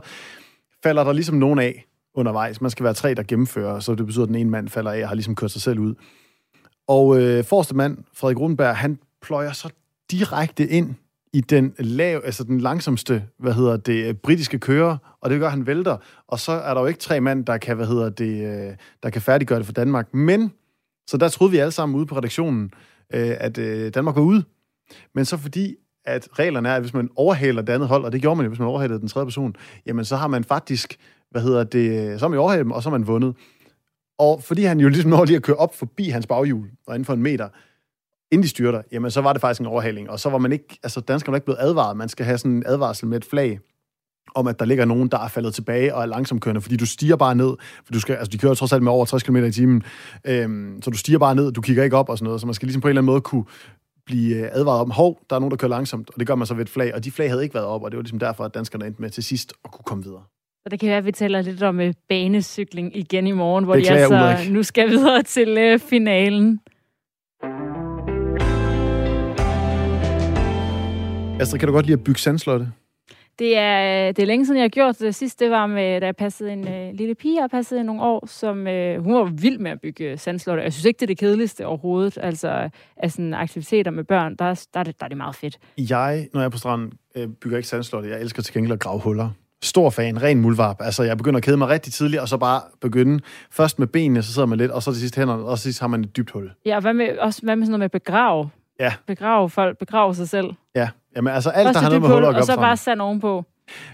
[0.84, 2.62] falder der ligesom nogen af undervejs.
[2.62, 5.02] Man skal være tre, der gennemfører, så det betyder, at den ene mand falder af
[5.02, 5.94] og har ligesom kørt sig selv ud.
[6.88, 9.70] Og øh, forreste mand, Frederik Runberg, han pløjer så
[10.12, 10.96] direkte ind
[11.38, 15.46] i den lav, altså den langsomste, hvad hedder det, øh, britiske kører, og det gør,
[15.46, 15.98] at han vælter.
[16.28, 19.10] Og så er der jo ikke tre mand, der kan, hvad hedder det, øh, der
[19.10, 20.14] kan færdiggøre det for Danmark.
[20.14, 20.52] Men,
[21.08, 22.72] så der troede vi alle sammen ude på redaktionen,
[23.14, 23.56] øh, at
[23.94, 24.44] Danmark var ude.
[25.16, 25.76] Men så fordi,
[26.06, 28.50] at reglerne er, at hvis man overhaler det andet hold, og det gjorde man jo,
[28.50, 30.98] hvis man overhalede den tredje person, jamen så har man faktisk,
[31.32, 33.36] hvad hedder det, så har man overhalet dem, og så har man vundet.
[34.20, 37.06] Og fordi han jo ligesom når lige at køre op forbi hans baghjul, og inden
[37.06, 37.50] for en meter,
[38.32, 40.10] inden de styrter, jamen så var det faktisk en overhaling.
[40.10, 41.98] Og så var man ikke, altså danskerne var ikke blevet advaret.
[41.98, 43.60] Man skal have sådan en advarsel med et flag,
[44.36, 47.16] om at der ligger nogen, der er faldet tilbage og er langsomkørende, fordi du stiger
[47.16, 47.54] bare ned,
[47.86, 49.84] for du skal, altså de kører trods alt med over 60 km i timen,
[50.26, 52.54] øhm, så du stiger bare ned, du kigger ikke op og sådan noget, så man
[52.54, 53.46] skal ligesom på en eller anden måde kunne
[54.06, 56.48] blive øh, advaret om, hov, der er nogen, der kører langsomt, og det gør man
[56.48, 58.20] så ved et flag, og de flag havde ikke været op, og det var ligesom
[58.20, 60.24] derfor, at danskerne endte med til sidst at kunne komme videre.
[60.64, 63.74] Så det kan være, at vi taler lidt om øh, banecykling igen i morgen, hvor
[63.74, 64.54] de Beklager, altså Ulrik.
[64.54, 66.60] nu skal videre til øh, finalen.
[71.40, 72.72] Astrid, kan du godt lide at bygge sandslotte?
[73.40, 75.16] Det er, det er længe siden, jeg har gjort det.
[75.16, 78.02] Sidst det var med, da jeg passede en øh, lille pige, og passede i nogle
[78.02, 80.64] år, som øh, hun var vild med at bygge sandslotte.
[80.64, 82.18] Jeg synes ikke, det er det kedeligste overhovedet.
[82.22, 85.58] Altså, af sådan aktiviteter med børn, der, der, er det, der er det meget fedt.
[85.78, 88.10] Jeg, når jeg er på stranden, øh, bygger ikke sandslotte.
[88.10, 89.30] Jeg elsker til gengæld at grave huller.
[89.64, 90.78] Stor fan, ren muldvarp.
[90.80, 93.20] Altså, jeg begynder at kede mig rigtig tidligt, og så bare begynde
[93.52, 95.80] først med benene, så sidder man lidt, og så til sidst hænderne, og så sidst
[95.80, 96.52] har man et dybt hul.
[96.66, 98.50] Ja, og hvad med, også, hvad med sådan noget med begrav?
[98.80, 98.94] Ja.
[99.08, 100.50] Begrave folk, begrave sig selv.
[100.76, 102.46] Ja, Jamen, altså alt, Først der har et noget med huller hul, at og gøre
[102.46, 103.46] så på bare sand ovenpå.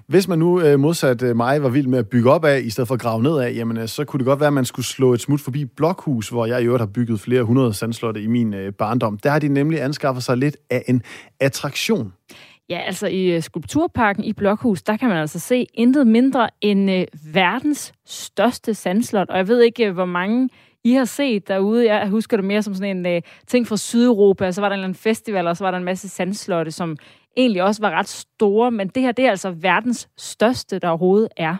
[0.07, 2.69] Hvis man nu øh, modsat øh, mig var vild med at bygge op af, i
[2.69, 4.65] stedet for at grave ned af, jamen øh, så kunne det godt være, at man
[4.65, 8.21] skulle slå et smut forbi Blokhus, hvor jeg i øvrigt har bygget flere hundrede sandslotte
[8.21, 9.17] i min øh, barndom.
[9.17, 11.01] Der har de nemlig anskaffet sig lidt af en
[11.39, 12.13] attraktion.
[12.69, 16.91] Ja, altså i øh, Skulpturparken i Blokhus, der kan man altså se intet mindre end
[16.91, 19.29] øh, verdens største sandslot.
[19.29, 20.49] Og jeg ved ikke, øh, hvor mange
[20.83, 21.93] I har set derude.
[21.93, 24.51] Jeg husker det mere som sådan en øh, ting fra Sydeuropa.
[24.51, 26.97] Så var der en eller anden festival, og så var der en masse sandslotte, som
[27.37, 28.71] egentlig også var ret store.
[28.71, 31.55] Men det her, det er altså verdens største, der overhovedet er.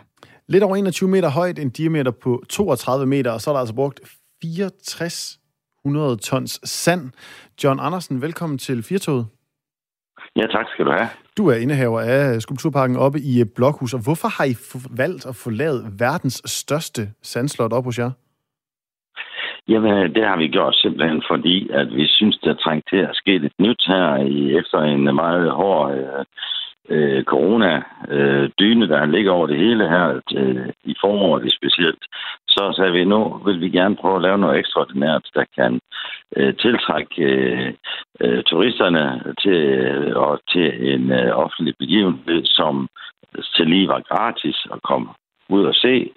[0.48, 3.74] Lidt over 21 meter højt, en diameter på 32 meter, og så er der altså
[3.74, 4.00] brugt
[4.42, 7.10] 6400 tons sand.
[7.64, 9.26] John Andersen, velkommen til Firtoget.
[10.36, 11.08] Ja, tak skal du have.
[11.36, 14.56] Du er indehaver af Skulpturparken oppe i Blokhus, og hvorfor har I
[14.90, 18.10] valgt at få lavet verdens største sandslot op hos jer?
[19.68, 23.38] Jamen, det har vi gjort simpelthen fordi, at vi synes, der trængte til at ske
[23.38, 26.24] lidt nyt her i, efter en meget hård øh,
[26.88, 32.04] øh, corona-dyne, øh, der ligger over det hele her øh, i foråret specielt.
[32.48, 35.80] Så sagde vi, nu vil vi gerne prøve at lave noget ekstraordinært, der kan
[36.36, 37.74] øh, tiltrække øh,
[38.20, 42.88] øh, turisterne til, øh, og til en øh, offentlig begivenhed, som
[43.54, 45.08] til lige var gratis at komme
[45.48, 46.10] ud og se.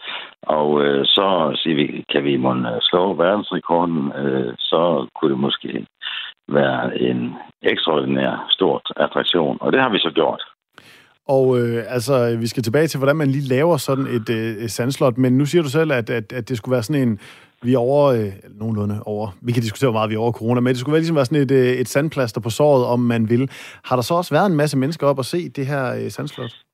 [0.44, 5.40] Og øh, så siger vi, kan vi måske øh, slå verdensrekorden, øh, så kunne det
[5.40, 5.86] måske
[6.48, 9.58] være en ekstraordinær stort attraktion.
[9.62, 10.42] Og det har vi så gjort.
[11.28, 14.72] Og øh, altså, vi skal tilbage til, hvordan man lige laver sådan et, øh, et
[14.72, 17.20] sandslot, men nu siger du selv, at, at, at det skulle være sådan en,
[17.62, 20.60] vi er over, øh, nogenlunde over, vi kan diskutere, hvor meget vi er over corona,
[20.60, 23.30] men det skulle være ligesom være sådan et, øh, et sandplaster på såret, om man
[23.30, 23.50] vil.
[23.84, 26.67] Har der så også været en masse mennesker op og se det her øh, sandslot?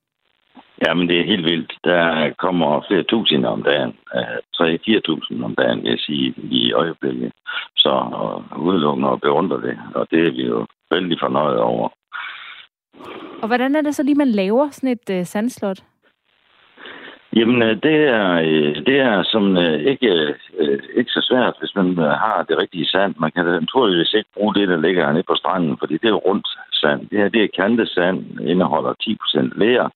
[0.85, 1.73] Jamen, det er helt vildt.
[1.83, 3.93] Der kommer flere tusinder om dagen.
[4.55, 7.31] 3-4.000 om dagen, vil jeg sige, i øjeblikket.
[7.77, 9.79] Så og udelukkende og beundre det.
[9.95, 11.89] Og det er vi jo vældig fornøjet over.
[13.41, 15.83] Og hvordan er det så lige, man laver sådan et øh, sandslot?
[17.35, 21.75] Jamen, øh, det er, øh, det er som øh, ikke, øh, ikke så svært, hvis
[21.75, 23.15] man øh, har det rigtige sand.
[23.19, 26.25] Man kan naturligvis ikke bruge det, der ligger hernede på stranden, fordi det er jo
[26.29, 27.01] rundt sand.
[27.09, 29.89] Det her det er kantet sand, indeholder 10% ler,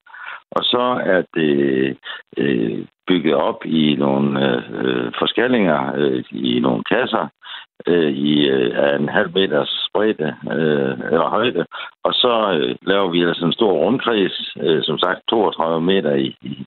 [0.51, 1.97] og så er det
[2.37, 4.27] øh, bygget op i nogle
[4.69, 7.27] øh, forskellinger, øh, i nogle kasser,
[7.87, 11.65] øh, i øh, af en halv meters bredde øh, eller højde.
[12.03, 16.35] Og så øh, laver vi altså en stor rundkreds, øh, som sagt 32 meter i,
[16.41, 16.65] i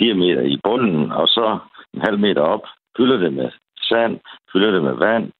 [0.00, 1.58] diameter i bunden, og så
[1.94, 2.64] en halv meter op,
[2.96, 3.50] fylder det med
[3.88, 4.20] sand,
[4.52, 5.32] fylder det med vand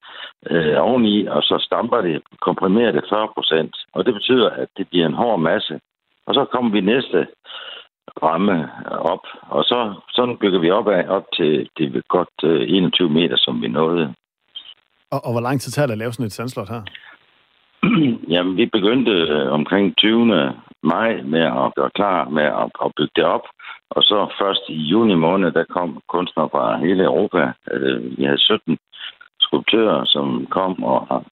[0.51, 3.77] øh, oveni, og så stamper det, komprimerer det 40 procent.
[3.93, 5.81] Og det betyder, at det bliver en hård masse.
[6.27, 7.27] Og så kommer vi næste
[8.23, 8.71] ramme
[9.13, 13.37] op, og så sådan bygger vi op af op til det godt øh, 21 meter,
[13.39, 14.15] som vi nåede.
[15.11, 16.83] Og, og hvor lang tid tager det at lave sådan et sandslot her?
[18.35, 20.55] Jamen, vi begyndte øh, omkring 20.
[20.83, 23.47] maj med at gøre klar med at, at bygge det op.
[23.91, 27.53] Og så først i juni måned, der kom kunstnere fra hele Europa.
[27.73, 28.79] Øh, Vi havde 17
[29.41, 31.25] skulptører, som kom og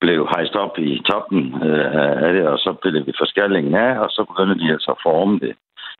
[0.00, 4.10] blev hejst op i toppen øh, af det, og så blev vi forskallingen af, og
[4.10, 5.54] så begyndte de altså at forme det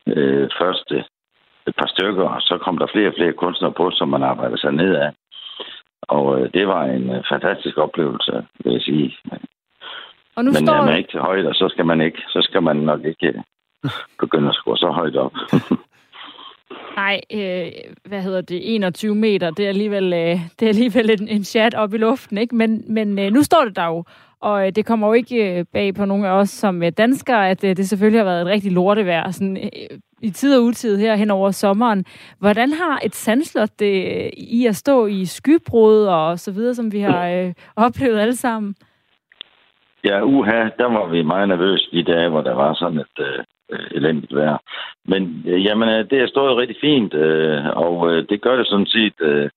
[0.07, 1.05] øh, første
[1.69, 4.57] et par stykker, og så kom der flere og flere kunstnere på, som man arbejder
[4.57, 5.11] sig ned af.
[6.03, 8.33] Og øh, det var en øh, fantastisk oplevelse,
[8.65, 9.17] vil jeg sige.
[10.37, 12.63] Og nu Men står er man ikke til højde, så skal man ikke, så skal
[12.63, 13.91] man nok ikke øh,
[14.21, 15.33] begynde at score så højt op.
[16.97, 17.73] Nej, øh,
[18.05, 21.75] hvad hedder det, 21 meter, det er alligevel, øh, det er alligevel en, en chat
[21.75, 22.55] op i luften, ikke?
[22.55, 24.05] Men, men øh, nu står det der jo,
[24.41, 27.51] og øh, det kommer jo ikke øh, bag på nogen af os som øh, danskere,
[27.51, 30.99] at øh, det selvfølgelig har været et rigtig lortevejr sådan, øh, i tid og utid
[30.99, 32.05] her hen over sommeren.
[32.39, 36.93] Hvordan har et sandslot det øh, i at stå i skybrud og så videre, som
[36.93, 38.75] vi har øh, oplevet alle sammen?
[40.05, 43.45] Ja, uha, der var vi meget nervøse de dage, hvor der var sådan et øh,
[43.73, 44.59] øh, elendigt vejr.
[45.05, 48.67] Men øh, jamen, øh, det er stået rigtig fint, øh, og øh, det gør det
[48.67, 49.15] sådan set.
[49.21, 49.51] Øh,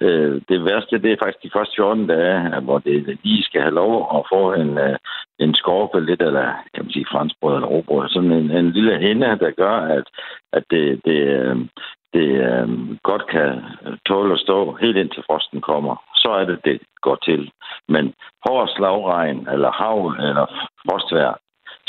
[0.00, 3.60] øh, det værste, det er faktisk de første 14 dage, øh, hvor det lige skal
[3.60, 4.96] have lov at få en, øh,
[5.38, 8.08] en skorpe lidt, eller kan man sige franskbrød eller råbrød.
[8.08, 10.04] Sådan en, en lille hende, der gør, at,
[10.52, 11.56] at det, det, øh,
[12.14, 12.68] det øh,
[13.02, 13.62] godt kan
[14.08, 15.94] tåle at stå helt indtil frosten kommer.
[16.16, 17.50] Så er det, det går til.
[17.88, 18.14] Men
[18.46, 19.98] hård slagregn, eller hav,
[20.28, 20.46] eller
[20.84, 21.38] frostvær,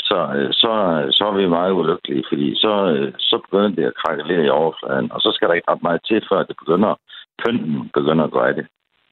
[0.08, 3.84] så, øh, så, øh, så er vi meget ulykkelige, fordi så, øh, så begynder det
[3.90, 6.92] at krakkelere i overfladen, og så skal der ikke ret meget til, før det begynder,
[7.42, 8.66] pynten begynder at gå det.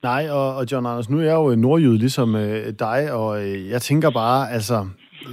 [0.09, 3.59] Nej, og, og John Anders, nu er jeg jo nordjyd ligesom øh, dig, og øh,
[3.75, 4.77] jeg tænker bare, altså,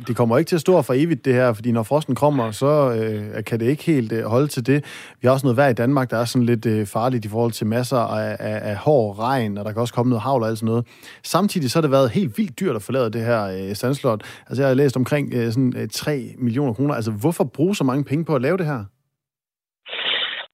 [0.08, 2.72] det kommer ikke til at stå for evigt, det her, fordi når frosten kommer, så
[2.98, 4.80] øh, kan det ikke helt øh, holde til det.
[5.22, 7.52] Vi har også noget vejr i Danmark, der er sådan lidt øh, farligt i forhold
[7.52, 10.50] til masser af, af, af hård regn, og der kan også komme noget havl og
[10.50, 10.86] alt sådan noget.
[11.24, 14.22] Samtidig så har det været helt vildt dyrt at forlade det her øh, sandslot.
[14.48, 16.94] Altså jeg har læst omkring øh, sådan, øh, 3 millioner kroner.
[16.94, 18.84] Altså hvorfor bruge så mange penge på at lave det her?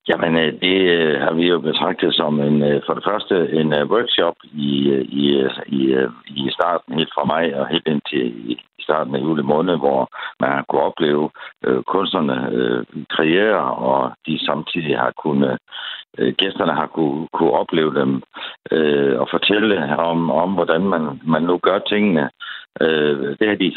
[0.09, 3.69] Jamen, øh, det øh, har vi jo betragtet som en, øh, for det første en
[3.93, 4.71] workshop i,
[5.21, 5.25] i,
[5.67, 5.81] i,
[6.27, 8.23] i starten, helt fra mig og helt ind til
[8.87, 10.01] starten af juli måned, hvor
[10.41, 11.29] man har kunne opleve
[11.65, 12.83] øh, kunstnerne øh,
[13.15, 15.57] kreere, og de samtidig har kunnet,
[16.17, 18.11] øh, gæsterne har kunne, kunne opleve dem
[18.71, 22.29] øh, og fortælle om, om hvordan man, man nu gør tingene.
[22.81, 23.71] Øh, det har de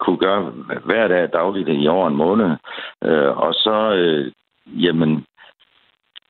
[0.00, 0.40] kunne gøre
[0.84, 2.50] hver dag dagligt i over en måned.
[3.04, 4.32] Øh, og så, øh,
[4.84, 5.24] jamen,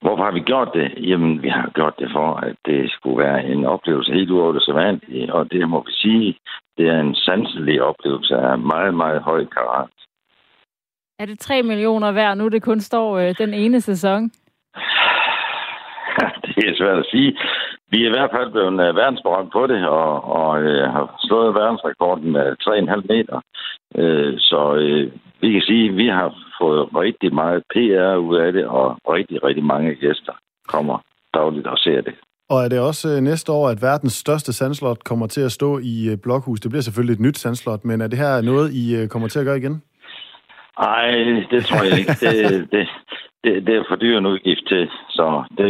[0.03, 0.88] Hvorfor har vi gjort det?
[1.11, 5.30] Jamen, vi har gjort det for, at det skulle være en oplevelse helt uover det
[5.32, 6.38] og det må vi sige,
[6.76, 9.90] det er en sanselig oplevelse af meget, meget høj karat.
[11.18, 14.30] Er det 3 millioner værd, nu det kun står øh, den ene sæson?
[16.45, 17.31] det er svært at sige.
[17.93, 20.11] Vi er i hvert fald blevet uh, verdensberømt på det, og,
[20.41, 23.37] og uh, har slået verdensrekorden med 3,5 meter.
[24.01, 25.05] Uh, så uh,
[25.43, 26.29] vi kan sige, at vi har
[26.61, 28.87] fået rigtig meget PR ud af det, og
[29.17, 30.35] rigtig, rigtig mange gæster
[30.69, 30.99] kommer
[31.35, 32.15] dagligt og ser det.
[32.51, 36.17] Og er det også næste år, at verdens største sandslot kommer til at stå i
[36.23, 36.61] Blokhus?
[36.61, 39.45] Det bliver selvfølgelig et nyt sandslot, men er det her noget, I kommer til at
[39.45, 39.83] gøre igen?
[40.81, 41.11] Nej,
[41.51, 42.17] det tror jeg ikke.
[42.21, 42.89] Det, det,
[43.45, 45.68] det, det er for dyr en udgift til, så det,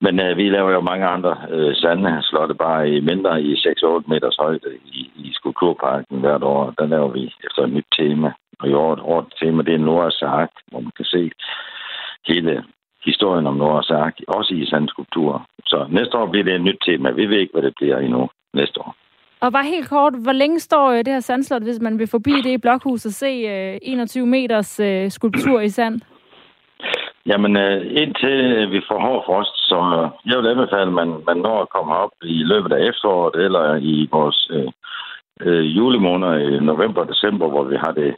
[0.00, 4.02] men øh, vi laver jo mange andre øh, sande slotte, bare i mindre i 6-8
[4.06, 6.74] meters højde i, i Skulpturparken hvert år.
[6.78, 8.32] Der laver vi efter et nyt tema.
[8.60, 11.30] Og i år, årets tema, det er Noahs Ark, hvor man kan se
[12.26, 12.64] hele
[13.04, 15.40] historien om Noahs Ark, også i sandskulpturer.
[15.66, 17.10] Så næste år bliver det et nyt tema.
[17.10, 18.94] Vi ved ikke, hvad det bliver endnu næste år.
[19.40, 22.32] Og bare helt kort, hvor længe står øh, det her sandslot, hvis man vil forbi
[22.44, 26.00] det i Blokhuset og se øh, 21 meters øh, skulptur i sand?
[27.30, 28.36] Jamen, øh, indtil
[28.74, 29.78] vi får hård frost, så
[30.26, 33.64] jeg vil anbefale, at man, man når at komme op i løbet af efteråret eller
[33.92, 34.70] i vores øh,
[35.46, 38.10] øh, julemåneder i november og december, hvor vi har det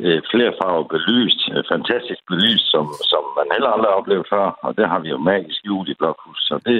[0.00, 4.44] øh, flere farver belyst, øh, fantastisk belyst, som, som man heller aldrig har oplevet før.
[4.66, 6.38] Og det har vi jo magisk jul i Blokhus.
[6.48, 6.76] Så det,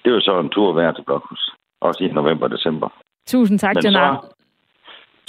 [0.00, 1.42] det er jo så en tur værd til Blokhus.
[1.80, 2.88] Også i november og december.
[3.26, 4.24] Tusind tak, Janar.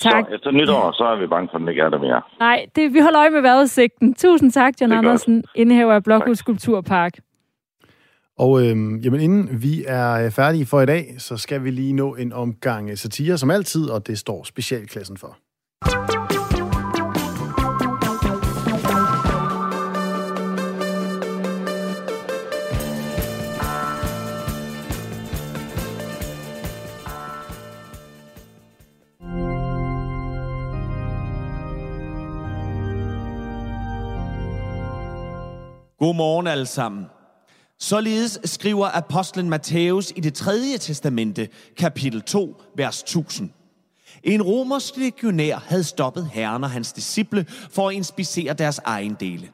[0.04, 0.26] Tak.
[0.28, 2.22] Så efter nytår, så er vi bange for, at den ikke er der mere.
[2.39, 4.14] Nej, det, vi holder øje med vejrudsigten.
[4.14, 7.14] Tusind tak, John Andersen, indehaver af Blokhus Skulpturpark.
[8.38, 12.16] Og øh, jamen, inden vi er færdige for i dag, så skal vi lige nå
[12.16, 15.38] en omgang satire som altid, og det står specialklassen for.
[36.04, 37.06] Godmorgen alle sammen.
[37.80, 43.49] Således skriver apostlen Matthæus i det tredje testamente, kapitel 2, vers 1000.
[44.24, 49.49] En romersk legionær havde stoppet herren og hans disciple for at inspicere deres egen dele.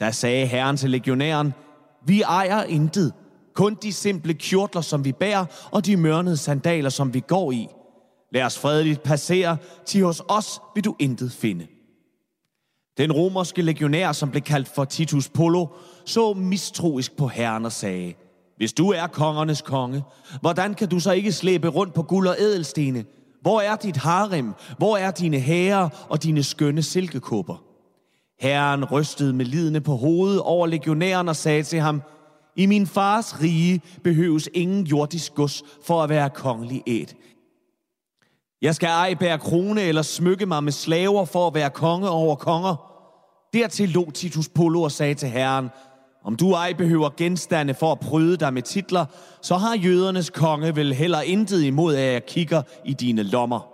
[0.00, 1.54] Der sagde herren til legionæren,
[2.06, 3.12] vi ejer intet,
[3.54, 7.68] kun de simple kjortler, som vi bærer, og de mørnede sandaler, som vi går i.
[8.30, 11.66] Lad os fredeligt passere, til hos os vil du intet finde.
[12.98, 15.66] Den romerske legionær, som blev kaldt for Titus Polo,
[16.04, 18.14] så mistroisk på herren og sagde,
[18.56, 20.02] Hvis du er kongernes konge,
[20.40, 23.04] hvordan kan du så ikke slæbe rundt på guld og ædelstene?
[23.42, 24.52] Hvor er dit harem?
[24.78, 27.64] Hvor er dine hære og dine skønne silkekåber?
[28.40, 32.02] Herren rystede med lidende på hovedet over legionæren og sagde til ham,
[32.56, 37.16] I min fars rige behøves ingen jordisk gods for at være kongelig æt.
[38.62, 42.36] Jeg skal ej bære krone eller smykke mig med slaver for at være konge over
[42.36, 42.92] konger.
[43.52, 45.68] Dertil lå Titus Polo og sagde til herren,
[46.24, 49.06] om du ej behøver genstande for at pryde dig med titler,
[49.42, 53.72] så har jødernes konge vel heller intet imod, at jeg kigger i dine lommer.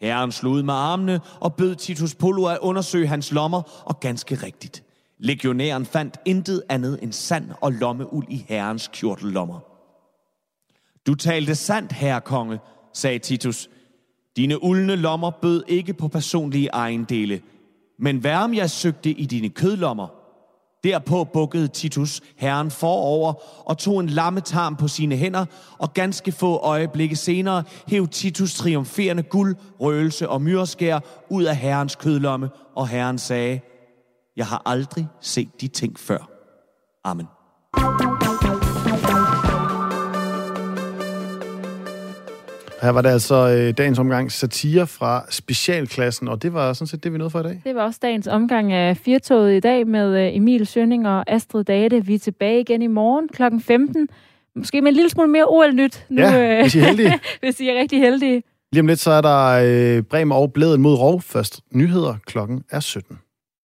[0.00, 4.34] Herren slog ud med armene og bød Titus Polo at undersøge hans lommer, og ganske
[4.34, 4.82] rigtigt.
[5.18, 9.60] Legionæren fandt intet andet end sand og lommeuld i herrens kjortellommer.
[11.06, 12.58] Du talte sandt, herre konge,
[12.92, 13.68] sagde Titus.
[14.36, 17.40] Dine uldne lommer bød ikke på personlige ejendele,
[17.98, 20.08] men værm jeg søgte i dine kødlommer?
[20.84, 23.32] Derpå bukkede Titus herren forover
[23.68, 25.44] og tog en lammetarm på sine hænder,
[25.78, 31.94] og ganske få øjeblikke senere hæv Titus triumferende guld, røgelse og myrskær ud af herrens
[31.94, 33.60] kødlomme, og herren sagde,
[34.36, 36.30] Jeg har aldrig set de ting før.
[37.04, 37.26] Amen.
[42.82, 47.04] Her var det altså øh, dagens omgang satire fra specialklassen, og det var sådan set
[47.04, 47.60] det, vi nåede for i dag.
[47.64, 51.64] Det var også dagens omgang af Firtoget i dag med øh, Emil Sønning og Astrid
[51.64, 52.06] Date.
[52.06, 53.42] Vi er tilbage igen i morgen kl.
[53.60, 54.08] 15.
[54.56, 56.06] Måske med en lille smule mere OL-nyt.
[56.08, 57.18] Nu, Ja, hvis I er heldige.
[57.42, 58.42] hvis I er rigtig heldige.
[58.72, 59.62] Lige om lidt, så er der
[59.96, 61.22] øh, Bremer og Blæden mod Rov.
[61.22, 62.14] Først nyheder.
[62.26, 63.18] Klokken er 17.